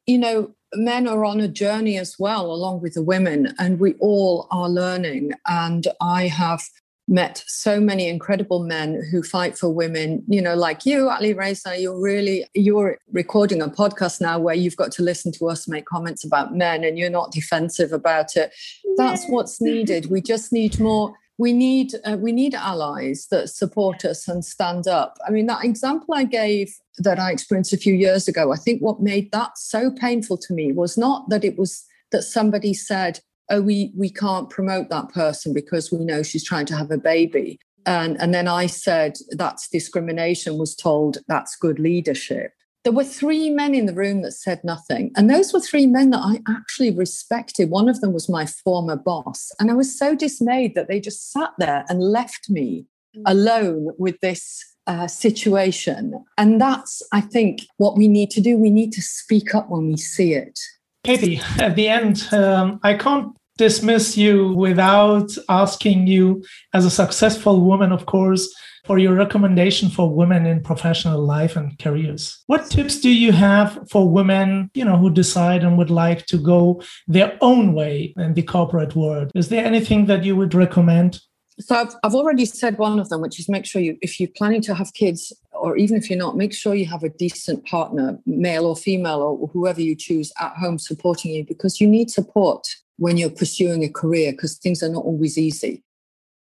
You 0.06 0.18
know 0.18 0.56
men 0.74 1.08
are 1.08 1.26
on 1.26 1.40
a 1.40 1.48
journey 1.48 1.98
as 1.98 2.16
well, 2.20 2.52
along 2.52 2.82
with 2.82 2.94
the 2.94 3.04
women, 3.04 3.54
and 3.58 3.80
we 3.80 3.94
all 3.96 4.48
are 4.52 4.70
learning. 4.70 5.32
And 5.48 5.88
I 6.02 6.28
have 6.28 6.62
met 7.10 7.44
so 7.48 7.80
many 7.80 8.08
incredible 8.08 8.64
men 8.64 9.02
who 9.12 9.24
fight 9.24 9.58
for 9.58 9.70
women. 9.70 10.24
You 10.28 10.42
know 10.42 10.56
like 10.56 10.86
you 10.86 11.10
ali 11.10 11.34
reza 11.34 11.80
you're 11.80 12.00
really 12.00 12.46
you're 12.54 12.98
recording 13.12 13.62
a 13.62 13.68
podcast 13.68 14.22
now 14.22 14.38
where 14.38 14.54
you've 14.54 14.78
got 14.78 14.92
to 14.94 15.02
listen 15.02 15.32
to 15.34 15.50
us 15.50 15.68
make 15.68 15.86
comments 15.86 16.24
about 16.24 16.56
men 16.56 16.84
and 16.84 17.00
you're 17.00 17.10
not 17.10 17.32
defensive 17.32 17.92
about 17.92 18.36
it. 18.36 18.54
That's 18.96 19.26
what's 19.26 19.60
needed. 19.60 20.12
We 20.12 20.22
just 20.22 20.54
need 20.54 20.80
more 20.80 21.16
we 21.40 21.54
need 21.54 21.94
uh, 22.06 22.18
we 22.20 22.32
need 22.32 22.54
allies 22.54 23.28
that 23.32 23.50
support 23.50 24.04
us 24.06 24.28
and 24.28 24.44
stand 24.46 24.88
up. 24.88 25.18
I 25.26 25.32
mean 25.32 25.48
that 25.48 25.64
example 25.64 26.14
i 26.14 26.24
gave 26.26 26.76
that 27.00 27.18
i 27.18 27.32
experienced 27.32 27.74
a 27.74 27.78
few 27.78 27.96
years 27.96 28.28
ago 28.28 28.52
i 28.52 28.58
think 28.58 28.82
what 28.82 29.02
made 29.02 29.32
that 29.32 29.58
so 29.58 29.90
painful 29.90 30.38
to 30.38 30.54
me 30.54 30.72
was 30.74 30.98
not 30.98 31.30
that 31.30 31.46
it 31.46 31.58
was 31.58 31.86
that 32.12 32.24
somebody 32.24 32.74
said 32.74 33.22
oh 33.50 33.62
we 33.62 33.92
we 33.96 34.10
can't 34.10 34.50
promote 34.50 34.90
that 34.90 35.10
person 35.10 35.54
because 35.54 35.92
we 35.92 36.04
know 36.04 36.22
she's 36.22 36.44
trying 36.44 36.66
to 36.68 36.76
have 36.76 36.92
a 36.92 36.98
baby. 36.98 37.58
And 37.86 38.22
and 38.22 38.34
then 38.34 38.48
i 38.48 38.66
said 38.68 39.14
that's 39.32 39.70
discrimination 39.70 40.58
was 40.58 40.76
told 40.76 41.20
that's 41.28 41.56
good 41.56 41.80
leadership 41.80 42.52
there 42.84 42.94
were 42.94 43.04
three 43.04 43.50
men 43.50 43.76
in 43.76 43.86
the 43.86 43.94
room 43.94 44.22
that 44.22 44.32
said 44.32 44.62
nothing. 44.64 45.12
And 45.16 45.30
those 45.30 45.52
were 45.52 45.60
three 45.60 45.86
men 45.86 46.12
that 46.12 46.22
I 46.24 46.42
actually 46.48 46.92
respected. 46.92 47.70
One 47.70 47.90
of 47.90 48.00
them 48.02 48.14
was 48.14 48.30
my 48.30 48.46
former 48.46 48.96
boss. 48.96 49.52
And 49.60 49.70
I 49.70 49.74
was 49.74 49.98
so 49.98 50.16
dismayed 50.16 50.76
that 50.76 50.88
they 50.88 51.00
just 51.00 51.32
sat 51.32 51.52
there 51.58 51.86
and 51.90 52.02
left 52.02 52.50
me 52.50 52.86
mm. 53.16 53.24
alone 53.26 53.90
with 53.98 54.20
this 54.22 54.64
uh, 54.88 55.08
situation. 55.08 56.24
And 56.38 56.60
that's, 56.60 57.04
I 57.12 57.22
think, 57.22 57.62
what 57.78 57.98
we 57.98 58.08
need 58.08 58.32
to 58.32 58.42
do. 58.42 58.58
We 58.58 58.72
need 58.72 58.94
to 58.94 59.02
speak 59.02 59.54
up 59.54 59.70
when 59.70 59.88
we 59.88 59.98
see 59.98 60.34
it. 60.34 60.58
Katie, 61.04 61.42
at 61.60 61.76
the 61.76 61.88
end, 61.88 62.28
um, 62.32 62.80
I 62.84 62.94
can't 62.94 63.36
dismiss 63.58 64.18
you 64.18 64.54
without 64.54 65.30
asking 65.50 66.08
you, 66.08 66.44
as 66.74 66.86
a 66.86 66.90
successful 66.90 67.62
woman, 67.62 67.92
of 67.92 68.06
course, 68.06 68.50
for 68.90 68.98
your 68.98 69.14
recommendation 69.14 69.88
for 69.88 70.12
women 70.12 70.48
in 70.48 70.64
professional 70.64 71.24
life 71.24 71.56
and 71.56 71.78
careers. 71.78 72.42
What 72.48 72.72
tips 72.72 73.00
do 73.00 73.12
you 73.12 73.32
have 73.32 73.88
for 73.88 74.10
women, 74.10 74.72
you 74.74 74.84
know, 74.84 74.98
who 74.98 75.12
decide 75.12 75.64
and 75.64 75.78
would 75.78 75.92
like 75.92 76.26
to 76.26 76.40
go 76.40 76.82
their 77.08 77.38
own 77.40 77.74
way 77.74 78.16
in 78.18 78.34
the 78.34 78.42
corporate 78.42 78.96
world? 78.96 79.32
Is 79.36 79.50
there 79.50 79.64
anything 79.64 80.08
that 80.08 80.24
you 80.24 80.36
would 80.36 80.56
recommend? 80.56 81.20
So 81.60 81.76
I've, 81.76 81.94
I've 82.04 82.16
already 82.16 82.46
said 82.46 82.80
one 82.80 83.00
of 83.00 83.10
them, 83.10 83.22
which 83.22 83.40
is 83.40 83.48
make 83.48 83.68
sure 83.68 83.80
you, 83.80 83.96
if 84.02 84.20
you're 84.20 84.36
planning 84.36 84.62
to 84.64 84.74
have 84.74 84.92
kids, 84.96 85.32
or 85.52 85.78
even 85.78 85.96
if 85.96 86.10
you're 86.10 86.18
not, 86.18 86.36
make 86.36 86.56
sure 86.56 86.74
you 86.74 86.88
have 86.88 87.04
a 87.04 87.10
decent 87.10 87.68
partner, 87.68 88.18
male 88.26 88.66
or 88.66 88.76
female, 88.76 89.22
or 89.22 89.48
whoever 89.50 89.82
you 89.82 89.96
choose 89.96 90.32
at 90.40 90.54
home 90.54 90.80
supporting 90.80 91.30
you, 91.30 91.46
because 91.46 91.80
you 91.80 91.88
need 91.88 92.10
support 92.10 92.66
when 92.98 93.18
you're 93.18 93.30
pursuing 93.30 93.84
a 93.84 93.90
career, 93.90 94.32
because 94.32 94.58
things 94.58 94.82
are 94.82 94.90
not 94.90 95.06
always 95.06 95.38
easy. 95.38 95.84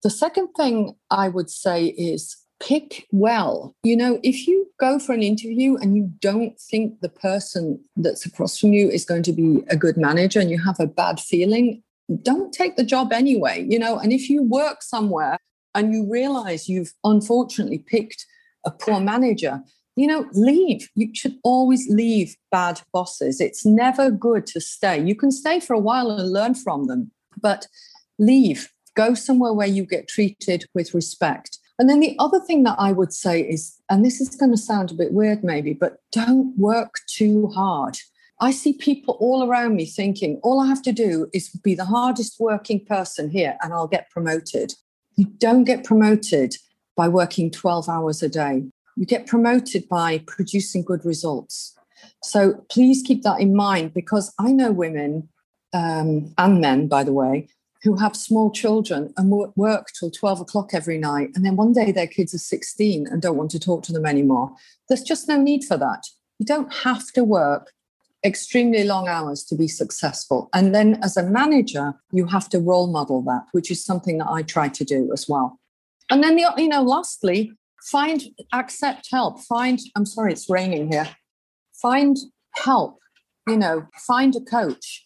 The 0.04 0.10
second 0.10 0.50
thing 0.56 0.96
I 1.10 1.30
would 1.30 1.50
say 1.50 1.86
is 1.86 2.38
pick 2.60 3.08
well. 3.12 3.76
You 3.84 3.96
know, 3.96 4.20
if 4.24 4.48
you 4.48 4.68
go 4.80 5.00
for 5.00 5.14
an 5.14 5.24
interview 5.24 5.76
and 5.76 5.96
you 5.96 6.12
don't 6.20 6.60
think 6.60 7.00
the 7.02 7.10
person 7.10 7.84
that's 7.96 8.26
across 8.26 8.58
from 8.58 8.74
you 8.74 8.90
is 8.90 9.06
going 9.06 9.24
to 9.24 9.34
be 9.34 9.64
a 9.70 9.76
good 9.76 9.98
manager 9.98 10.40
and 10.40 10.50
you 10.50 10.64
have 10.64 10.80
a 10.80 10.88
bad 10.88 11.20
feeling, 11.20 11.84
don't 12.22 12.54
take 12.54 12.76
the 12.76 12.84
job 12.84 13.12
anyway. 13.12 13.66
You 13.68 13.80
know, 13.80 13.98
and 13.98 14.12
if 14.12 14.30
you 14.30 14.44
work 14.44 14.82
somewhere 14.82 15.38
and 15.76 15.94
you 15.94 16.10
realize 16.10 16.70
you've 16.70 16.94
unfortunately 17.04 17.80
picked 17.80 18.26
a 18.66 18.72
poor 18.72 19.00
manager, 19.00 19.62
you 19.96 20.08
know, 20.08 20.28
leave. 20.34 20.90
You 20.96 21.10
should 21.14 21.38
always 21.44 21.88
leave 21.90 22.36
bad 22.52 22.82
bosses. 22.94 23.42
It's 23.42 23.66
never 23.66 24.12
good 24.12 24.46
to 24.48 24.62
stay. 24.62 25.04
You 25.04 25.16
can 25.16 25.32
stay 25.32 25.60
for 25.60 25.74
a 25.74 25.80
while 25.80 26.12
and 26.12 26.32
learn 26.32 26.54
from 26.54 26.86
them, 26.86 27.12
but 27.42 27.68
leave 28.20 28.72
Go 28.98 29.14
somewhere 29.14 29.54
where 29.54 29.68
you 29.68 29.86
get 29.86 30.08
treated 30.08 30.66
with 30.74 30.96
respect. 30.96 31.60
And 31.78 31.88
then 31.88 32.00
the 32.00 32.16
other 32.18 32.40
thing 32.40 32.64
that 32.64 32.76
I 32.80 32.92
would 32.92 33.14
say 33.14 33.42
is, 33.42 33.80
and 33.92 34.04
this 34.04 34.20
is 34.20 34.36
going 34.36 34.50
to 34.52 34.58
sound 34.58 34.90
a 34.90 34.96
bit 34.96 35.14
weird 35.14 35.44
maybe, 35.44 35.74
but 35.74 36.00
don't 36.12 36.58
work 36.58 36.96
too 37.08 37.48
hard. 37.50 38.00
I 38.42 38.50
see 38.50 38.74
people 38.74 39.16
all 39.20 39.48
around 39.48 39.76
me 39.76 39.86
thinking, 39.86 40.40
all 40.42 40.60
I 40.60 40.66
have 40.66 40.82
to 40.84 40.92
do 40.92 41.30
is 41.32 41.50
be 41.50 41.76
the 41.76 41.86
hardest 41.86 42.40
working 42.40 42.84
person 42.84 43.30
here 43.30 43.56
and 43.62 43.72
I'll 43.72 43.88
get 43.88 44.10
promoted. 44.10 44.74
You 45.16 45.26
don't 45.26 45.64
get 45.64 45.84
promoted 45.84 46.56
by 46.96 47.08
working 47.08 47.52
12 47.52 47.88
hours 47.88 48.24
a 48.24 48.30
day. 48.30 48.64
You 48.96 49.06
get 49.06 49.28
promoted 49.28 49.88
by 49.88 50.24
producing 50.26 50.84
good 50.84 51.06
results. 51.06 51.78
So 52.24 52.66
please 52.72 53.04
keep 53.06 53.22
that 53.24 53.40
in 53.40 53.56
mind 53.56 53.94
because 53.94 54.34
I 54.40 54.52
know 54.52 54.72
women 54.72 55.30
um, 55.74 56.34
and 56.40 56.62
men, 56.62 56.88
by 56.88 57.04
the 57.04 57.14
way, 57.14 57.48
who 57.84 57.96
have 57.98 58.16
small 58.16 58.52
children 58.52 59.13
and 59.18 59.30
work 59.56 59.88
till 59.98 60.12
12 60.12 60.42
o'clock 60.42 60.74
every 60.74 60.98
night. 60.98 61.30
And 61.36 61.46
then 61.46 61.56
one 61.56 61.74
day 61.74 61.92
their 61.92 62.08
kids 62.08 62.34
are 62.34 62.40
16 62.40 63.08
and 63.08 63.22
don't 63.22 63.38
want 63.38 63.52
to 63.52 63.60
talk 63.60 63.84
to 63.84 63.94
them 63.94 64.06
anymore. 64.06 64.52
There's 64.90 65.04
just 65.04 65.28
no 65.28 65.38
need 65.38 65.63
for 65.63 65.78
that. 65.78 66.04
You 66.40 66.46
don't 66.46 66.74
have 66.74 67.12
to 67.13 67.24
work 67.24 67.72
extremely 68.26 68.84
long 68.84 69.08
hours 69.08 69.44
to 69.46 69.56
be 69.56 69.68
successful. 69.68 70.50
And 70.54 70.74
then 70.74 71.00
as 71.04 71.18
a 71.18 71.24
manager, 71.24 71.94
you 72.12 72.26
have 72.26 72.50
to 72.50 72.60
role 72.60 72.88
model 72.88 73.22
that, 73.24 73.46
which 73.52 73.72
is 73.72 73.84
something 73.84 74.18
that 74.18 74.28
I 74.30 74.42
try 74.42 74.70
to 74.70 74.84
do 74.84 75.10
as 75.13 75.28
well. 75.30 75.60
And 76.10 76.24
then, 76.24 76.36
the, 76.36 76.52
you 76.58 76.68
know, 76.68 76.84
lastly, 76.84 77.52
find, 77.92 78.24
accept 78.54 79.08
help. 79.12 79.40
Find, 79.42 79.80
I'm 79.96 80.06
sorry, 80.06 80.32
it's 80.34 80.50
raining 80.50 80.92
here. 80.92 81.10
Find 81.82 82.18
help, 82.56 83.00
you 83.48 83.58
know, 83.58 83.88
find 84.08 84.36
a 84.36 84.42
coach, 84.42 85.06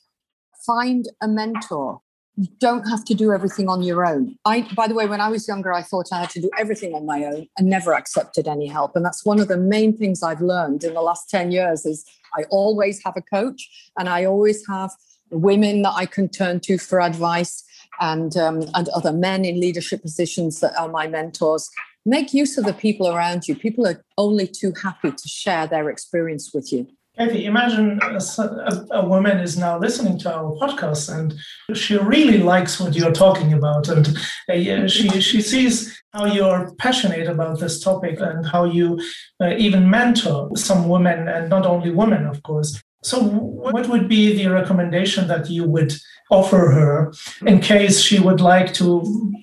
find 0.66 1.06
a 1.22 1.28
mentor. 1.28 2.02
You 2.38 2.48
don't 2.60 2.88
have 2.88 3.04
to 3.06 3.14
do 3.14 3.32
everything 3.34 3.68
on 3.68 3.84
your 3.84 4.06
own. 4.06 4.38
I, 4.46 4.68
by 4.76 4.88
the 4.88 4.94
way, 4.94 5.06
when 5.06 5.22
I 5.22 5.30
was 5.30 5.48
younger, 5.48 5.74
I 5.74 5.82
thought 5.82 6.08
I 6.12 6.22
had 6.22 6.30
to 6.32 6.42
do 6.42 6.50
everything 6.58 6.94
on 6.94 7.06
my 7.06 7.26
own 7.26 7.48
and 7.58 7.68
never 7.68 7.94
accepted 7.94 8.48
any 8.48 8.68
help. 8.68 8.96
And 8.96 9.06
that's 9.06 9.26
one 9.26 9.40
of 9.40 9.48
the 9.48 9.58
main 9.58 9.98
things 9.98 10.24
I've 10.24 10.42
learned 10.42 10.84
in 10.84 10.94
the 10.94 11.02
last 11.02 11.30
10 11.30 11.52
years 11.52 11.86
is 11.86 12.06
I 12.38 12.44
always 12.50 13.04
have 13.04 13.18
a 13.18 13.22
coach 13.22 13.70
and 13.98 14.08
I 14.08 14.26
always 14.26 14.66
have 14.68 14.92
women 15.30 15.82
that 15.82 15.94
I 15.96 16.06
can 16.06 16.30
turn 16.30 16.60
to 16.62 16.78
for 16.78 17.02
advice 17.02 17.64
and 18.00 18.36
um, 18.38 18.64
and 18.74 18.90
other 18.90 19.14
men 19.14 19.46
in 19.46 19.60
leadership 19.60 20.02
positions 20.02 20.60
that 20.62 20.78
are 20.80 20.90
my 20.90 21.08
mentors. 21.08 21.70
Make 22.06 22.34
use 22.34 22.58
of 22.58 22.66
the 22.66 22.74
people 22.74 23.08
around 23.08 23.48
you. 23.48 23.56
People 23.56 23.86
are 23.88 24.04
only 24.18 24.48
too 24.48 24.74
happy 24.82 25.12
to 25.12 25.28
share 25.28 25.68
their 25.68 25.90
experience 25.90 26.52
with 26.54 26.72
you. 26.74 26.88
Kathy, 27.22 27.46
imagine 27.46 28.00
a, 28.02 28.86
a, 28.92 29.06
woman 29.06 29.40
is 29.40 29.56
now 29.56 29.78
listening 29.78 30.18
to 30.20 30.36
our 30.36 30.56
podcast 30.56 31.16
and 31.16 31.36
she 31.78 31.96
really 31.96 32.40
likes 32.40 32.80
what 32.80 32.96
you're 32.96 33.12
talking 33.12 33.54
about, 33.54 33.90
and 33.90 34.08
uh, 34.50 34.88
she 34.88 35.08
she 35.22 35.40
sees 35.40 36.02
how 36.14 36.26
you're 36.26 36.74
passionate 36.80 37.28
about 37.28 37.60
this 37.60 37.80
topic 37.80 38.20
and 38.20 38.44
how 38.48 38.64
you 38.64 39.00
uh, 39.40 39.54
even 39.56 39.88
mentor 39.88 40.50
some 40.56 40.90
women 40.90 41.28
and 41.28 41.48
not 41.48 41.68
only 41.68 41.92
women, 41.92 42.26
of 42.26 42.42
course. 42.42 42.82
So, 43.04 43.22
what 43.22 43.88
would 43.88 44.10
be 44.10 44.36
the 44.36 44.48
recommendation 44.48 45.28
that 45.28 45.48
you 45.48 45.66
would 45.66 45.94
offer 46.32 46.72
her 46.78 47.14
in 47.46 47.60
case 47.60 48.00
she 48.00 48.18
would 48.20 48.42
like 48.42 48.74
to 48.76 49.34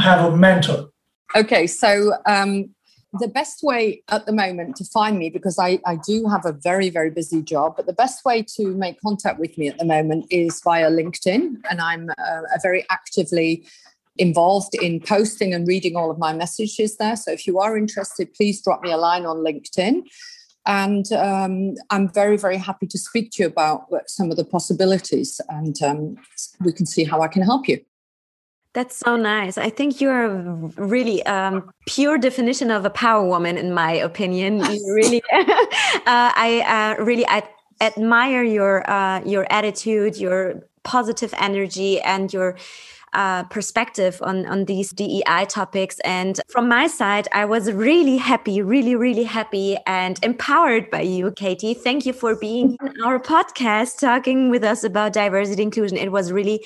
have 0.00 0.32
a 0.32 0.36
mentor? 0.36 0.88
Okay, 1.36 1.68
so 1.68 2.14
um, 2.26 2.74
the 3.18 3.28
best 3.28 3.62
way 3.62 4.02
at 4.08 4.26
the 4.26 4.32
moment 4.32 4.76
to 4.76 4.84
find 4.84 5.18
me, 5.18 5.30
because 5.30 5.58
I, 5.58 5.80
I 5.86 5.96
do 5.96 6.28
have 6.28 6.44
a 6.44 6.52
very, 6.52 6.90
very 6.90 7.10
busy 7.10 7.42
job, 7.42 7.74
but 7.76 7.86
the 7.86 7.92
best 7.92 8.24
way 8.24 8.42
to 8.56 8.74
make 8.74 9.00
contact 9.00 9.38
with 9.38 9.56
me 9.58 9.68
at 9.68 9.78
the 9.78 9.84
moment 9.84 10.26
is 10.30 10.60
via 10.62 10.90
LinkedIn. 10.90 11.56
And 11.70 11.80
I'm 11.80 12.10
uh, 12.10 12.42
very 12.62 12.84
actively 12.90 13.64
involved 14.18 14.74
in 14.80 15.00
posting 15.00 15.52
and 15.52 15.68
reading 15.68 15.96
all 15.96 16.10
of 16.10 16.18
my 16.18 16.32
messages 16.32 16.96
there. 16.96 17.16
So 17.16 17.32
if 17.32 17.46
you 17.46 17.58
are 17.58 17.76
interested, 17.76 18.32
please 18.34 18.62
drop 18.62 18.82
me 18.82 18.90
a 18.90 18.96
line 18.96 19.26
on 19.26 19.38
LinkedIn. 19.38 20.02
And 20.64 21.12
um, 21.12 21.74
I'm 21.90 22.08
very, 22.12 22.36
very 22.36 22.56
happy 22.56 22.86
to 22.88 22.98
speak 22.98 23.30
to 23.32 23.42
you 23.42 23.48
about 23.48 23.86
some 24.06 24.30
of 24.30 24.36
the 24.36 24.44
possibilities, 24.44 25.40
and 25.48 25.80
um, 25.82 26.16
we 26.60 26.72
can 26.72 26.86
see 26.86 27.04
how 27.04 27.20
I 27.20 27.28
can 27.28 27.42
help 27.42 27.68
you. 27.68 27.78
That's 28.76 28.94
so 28.98 29.16
nice. 29.16 29.56
I 29.56 29.70
think 29.70 30.02
you're 30.02 30.28
really 30.76 31.24
um, 31.24 31.72
pure 31.86 32.18
definition 32.18 32.70
of 32.70 32.84
a 32.84 32.90
power 32.90 33.26
woman, 33.26 33.56
in 33.56 33.72
my 33.72 33.92
opinion. 33.92 34.58
You 34.58 34.92
really, 34.94 35.22
uh, 35.32 35.48
I 36.04 36.96
uh, 36.98 37.02
really 37.02 37.26
I 37.26 37.42
admire 37.80 38.42
your 38.42 38.84
uh, 38.90 39.22
your 39.24 39.46
attitude, 39.50 40.18
your 40.18 40.62
positive 40.84 41.32
energy, 41.38 42.02
and 42.02 42.30
your 42.30 42.58
uh, 43.14 43.44
perspective 43.44 44.20
on, 44.20 44.44
on 44.44 44.66
these 44.66 44.90
DEI 44.90 45.46
topics. 45.48 45.98
And 46.00 46.38
from 46.48 46.68
my 46.68 46.86
side, 46.86 47.28
I 47.32 47.46
was 47.46 47.72
really 47.72 48.18
happy, 48.18 48.60
really, 48.60 48.94
really 48.94 49.24
happy 49.24 49.78
and 49.86 50.22
empowered 50.22 50.90
by 50.90 51.00
you, 51.00 51.30
Katie. 51.30 51.72
Thank 51.72 52.04
you 52.04 52.12
for 52.12 52.36
being 52.36 52.76
on 52.82 53.00
our 53.02 53.18
podcast, 53.18 54.00
talking 54.00 54.50
with 54.50 54.62
us 54.62 54.84
about 54.84 55.14
diversity 55.14 55.62
inclusion. 55.62 55.96
It 55.96 56.12
was 56.12 56.30
really 56.30 56.62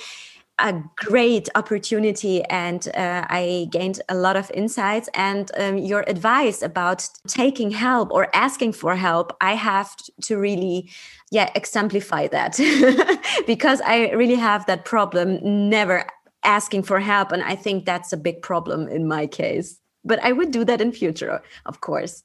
a 0.60 0.82
great 0.96 1.48
opportunity 1.54 2.42
and 2.44 2.88
uh, 2.94 3.24
I 3.28 3.68
gained 3.70 4.00
a 4.08 4.14
lot 4.14 4.36
of 4.36 4.50
insights 4.52 5.08
and 5.14 5.50
um, 5.56 5.78
your 5.78 6.04
advice 6.06 6.62
about 6.62 7.08
taking 7.26 7.70
help 7.70 8.12
or 8.12 8.28
asking 8.34 8.72
for 8.72 8.94
help 8.94 9.36
I 9.40 9.54
have 9.54 9.96
to 10.22 10.36
really 10.36 10.90
yeah 11.30 11.50
exemplify 11.54 12.28
that. 12.28 12.58
Because 13.46 13.80
I 13.80 14.10
really 14.10 14.36
have 14.36 14.66
that 14.66 14.84
problem 14.84 15.38
never 15.68 16.04
asking 16.44 16.82
for 16.82 17.00
help 17.00 17.32
and 17.32 17.42
i 17.42 17.54
think 17.54 17.84
that's 17.84 18.12
a 18.12 18.16
big 18.16 18.40
problem 18.42 18.88
in 18.88 19.06
my 19.06 19.26
case. 19.26 19.78
But 20.04 20.18
i 20.24 20.32
would 20.32 20.50
do 20.50 20.64
that 20.64 20.80
in 20.80 20.92
future 20.92 21.42
of 21.66 21.80
course. 21.80 22.22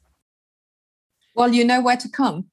Well 1.36 1.54
you 1.54 1.65
know 1.65 1.82
where 1.82 1.98
to 1.98 2.10
come 2.10 2.45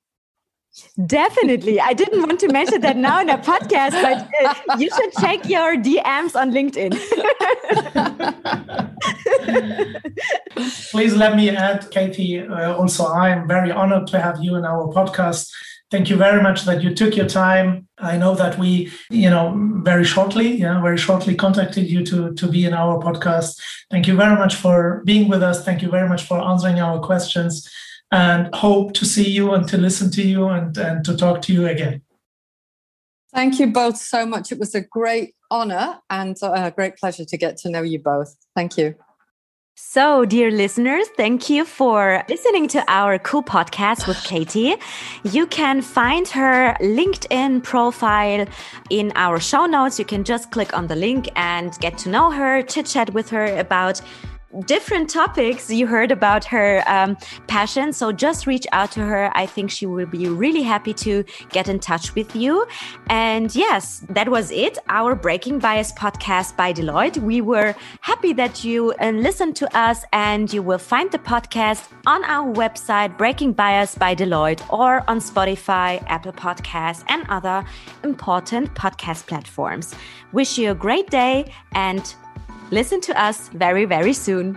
Definitely. 1.06 1.80
I 1.80 1.92
didn't 1.92 2.22
want 2.22 2.40
to 2.40 2.48
mention 2.48 2.80
that 2.80 2.96
now 2.96 3.20
in 3.20 3.28
a 3.28 3.36
podcast, 3.36 3.92
but 3.92 4.26
uh, 4.42 4.54
you 4.78 4.88
should 4.88 5.12
check 5.20 5.46
your 5.46 5.76
DMs 5.76 6.34
on 6.34 6.50
LinkedIn. 6.50 6.92
Please 10.90 11.14
let 11.14 11.36
me 11.36 11.50
add, 11.50 11.90
Katie. 11.90 12.40
Uh, 12.40 12.74
also, 12.74 13.04
I 13.04 13.28
am 13.30 13.46
very 13.46 13.70
honored 13.70 14.06
to 14.08 14.20
have 14.20 14.42
you 14.42 14.56
in 14.56 14.64
our 14.64 14.88
podcast. 14.92 15.50
Thank 15.90 16.08
you 16.08 16.16
very 16.16 16.42
much 16.42 16.64
that 16.64 16.82
you 16.82 16.94
took 16.94 17.16
your 17.16 17.28
time. 17.28 17.86
I 17.98 18.16
know 18.16 18.34
that 18.34 18.58
we, 18.58 18.90
you 19.10 19.28
know, 19.28 19.52
very 19.82 20.04
shortly, 20.04 20.56
yeah, 20.56 20.80
very 20.80 20.96
shortly 20.96 21.34
contacted 21.34 21.90
you 21.90 22.02
to 22.06 22.32
to 22.32 22.48
be 22.48 22.64
in 22.64 22.72
our 22.72 22.98
podcast. 22.98 23.60
Thank 23.90 24.06
you 24.06 24.16
very 24.16 24.36
much 24.36 24.54
for 24.54 25.02
being 25.04 25.28
with 25.28 25.42
us. 25.42 25.66
Thank 25.66 25.82
you 25.82 25.90
very 25.90 26.08
much 26.08 26.24
for 26.24 26.40
answering 26.40 26.80
our 26.80 26.98
questions 26.98 27.68
and 28.12 28.54
hope 28.54 28.92
to 28.94 29.04
see 29.04 29.28
you 29.28 29.52
and 29.52 29.66
to 29.68 29.78
listen 29.78 30.10
to 30.12 30.22
you 30.22 30.46
and, 30.48 30.76
and 30.76 31.04
to 31.04 31.16
talk 31.16 31.42
to 31.42 31.52
you 31.52 31.66
again. 31.66 32.02
Thank 33.34 33.58
you 33.58 33.68
both 33.68 33.96
so 33.96 34.26
much. 34.26 34.52
It 34.52 34.58
was 34.58 34.74
a 34.74 34.82
great 34.82 35.34
honor 35.50 35.98
and 36.10 36.36
a 36.42 36.70
great 36.70 36.96
pleasure 36.96 37.24
to 37.24 37.36
get 37.38 37.56
to 37.58 37.70
know 37.70 37.82
you 37.82 37.98
both. 37.98 38.36
Thank 38.54 38.76
you. 38.76 38.94
So, 39.74 40.26
dear 40.26 40.50
listeners, 40.50 41.08
thank 41.16 41.48
you 41.48 41.64
for 41.64 42.22
listening 42.28 42.68
to 42.68 42.84
our 42.88 43.18
cool 43.18 43.42
podcast 43.42 44.06
with 44.06 44.22
Katie. 44.22 44.74
You 45.24 45.46
can 45.46 45.80
find 45.80 46.28
her 46.28 46.76
LinkedIn 46.80 47.62
profile 47.62 48.46
in 48.90 49.12
our 49.14 49.40
show 49.40 49.64
notes. 49.64 49.98
You 49.98 50.04
can 50.04 50.24
just 50.24 50.50
click 50.50 50.76
on 50.76 50.88
the 50.88 50.94
link 50.94 51.30
and 51.36 51.72
get 51.80 51.96
to 51.98 52.10
know 52.10 52.30
her, 52.30 52.62
chit 52.62 52.84
chat 52.84 53.14
with 53.14 53.30
her 53.30 53.58
about 53.58 54.02
different 54.60 55.08
topics. 55.08 55.70
You 55.70 55.86
heard 55.86 56.10
about 56.10 56.44
her 56.46 56.82
um, 56.86 57.16
passion. 57.46 57.92
So 57.92 58.12
just 58.12 58.46
reach 58.46 58.66
out 58.72 58.92
to 58.92 59.00
her. 59.00 59.30
I 59.34 59.46
think 59.46 59.70
she 59.70 59.86
will 59.86 60.06
be 60.06 60.28
really 60.28 60.62
happy 60.62 60.94
to 60.94 61.24
get 61.50 61.68
in 61.68 61.78
touch 61.78 62.14
with 62.14 62.36
you. 62.36 62.66
And 63.08 63.54
yes 63.54 64.04
that 64.08 64.28
was 64.28 64.50
it. 64.50 64.78
Our 64.88 65.14
breaking 65.14 65.58
bias 65.58 65.92
podcast 65.92 66.56
by 66.56 66.72
deloitte. 66.72 67.18
We 67.18 67.40
were 67.40 67.74
happy 68.00 68.32
that 68.34 68.64
you 68.64 68.92
uh, 69.00 69.10
listened 69.10 69.56
to 69.56 69.76
us 69.76 70.04
and 70.12 70.52
you 70.52 70.62
will 70.62 70.78
find 70.78 71.10
the 71.10 71.18
podcast 71.18 71.88
on 72.06 72.24
our 72.24 72.52
website 72.52 73.16
breaking 73.16 73.52
bias 73.52 73.94
by 73.94 74.14
deloitte 74.14 74.62
or 74.72 75.08
on 75.08 75.18
spotify 75.18 76.02
apple 76.08 76.32
podcasts 76.32 77.04
and 77.08 77.24
other 77.28 77.64
important 78.04 78.74
podcast 78.74 79.26
platforms. 79.26 79.94
Wish 80.32 80.58
you 80.58 80.70
a 80.70 80.74
great 80.74 81.08
day 81.10 81.52
and 81.72 82.14
Listen 82.72 83.02
to 83.02 83.22
us 83.22 83.50
very, 83.50 83.84
very 83.84 84.14
soon. 84.14 84.56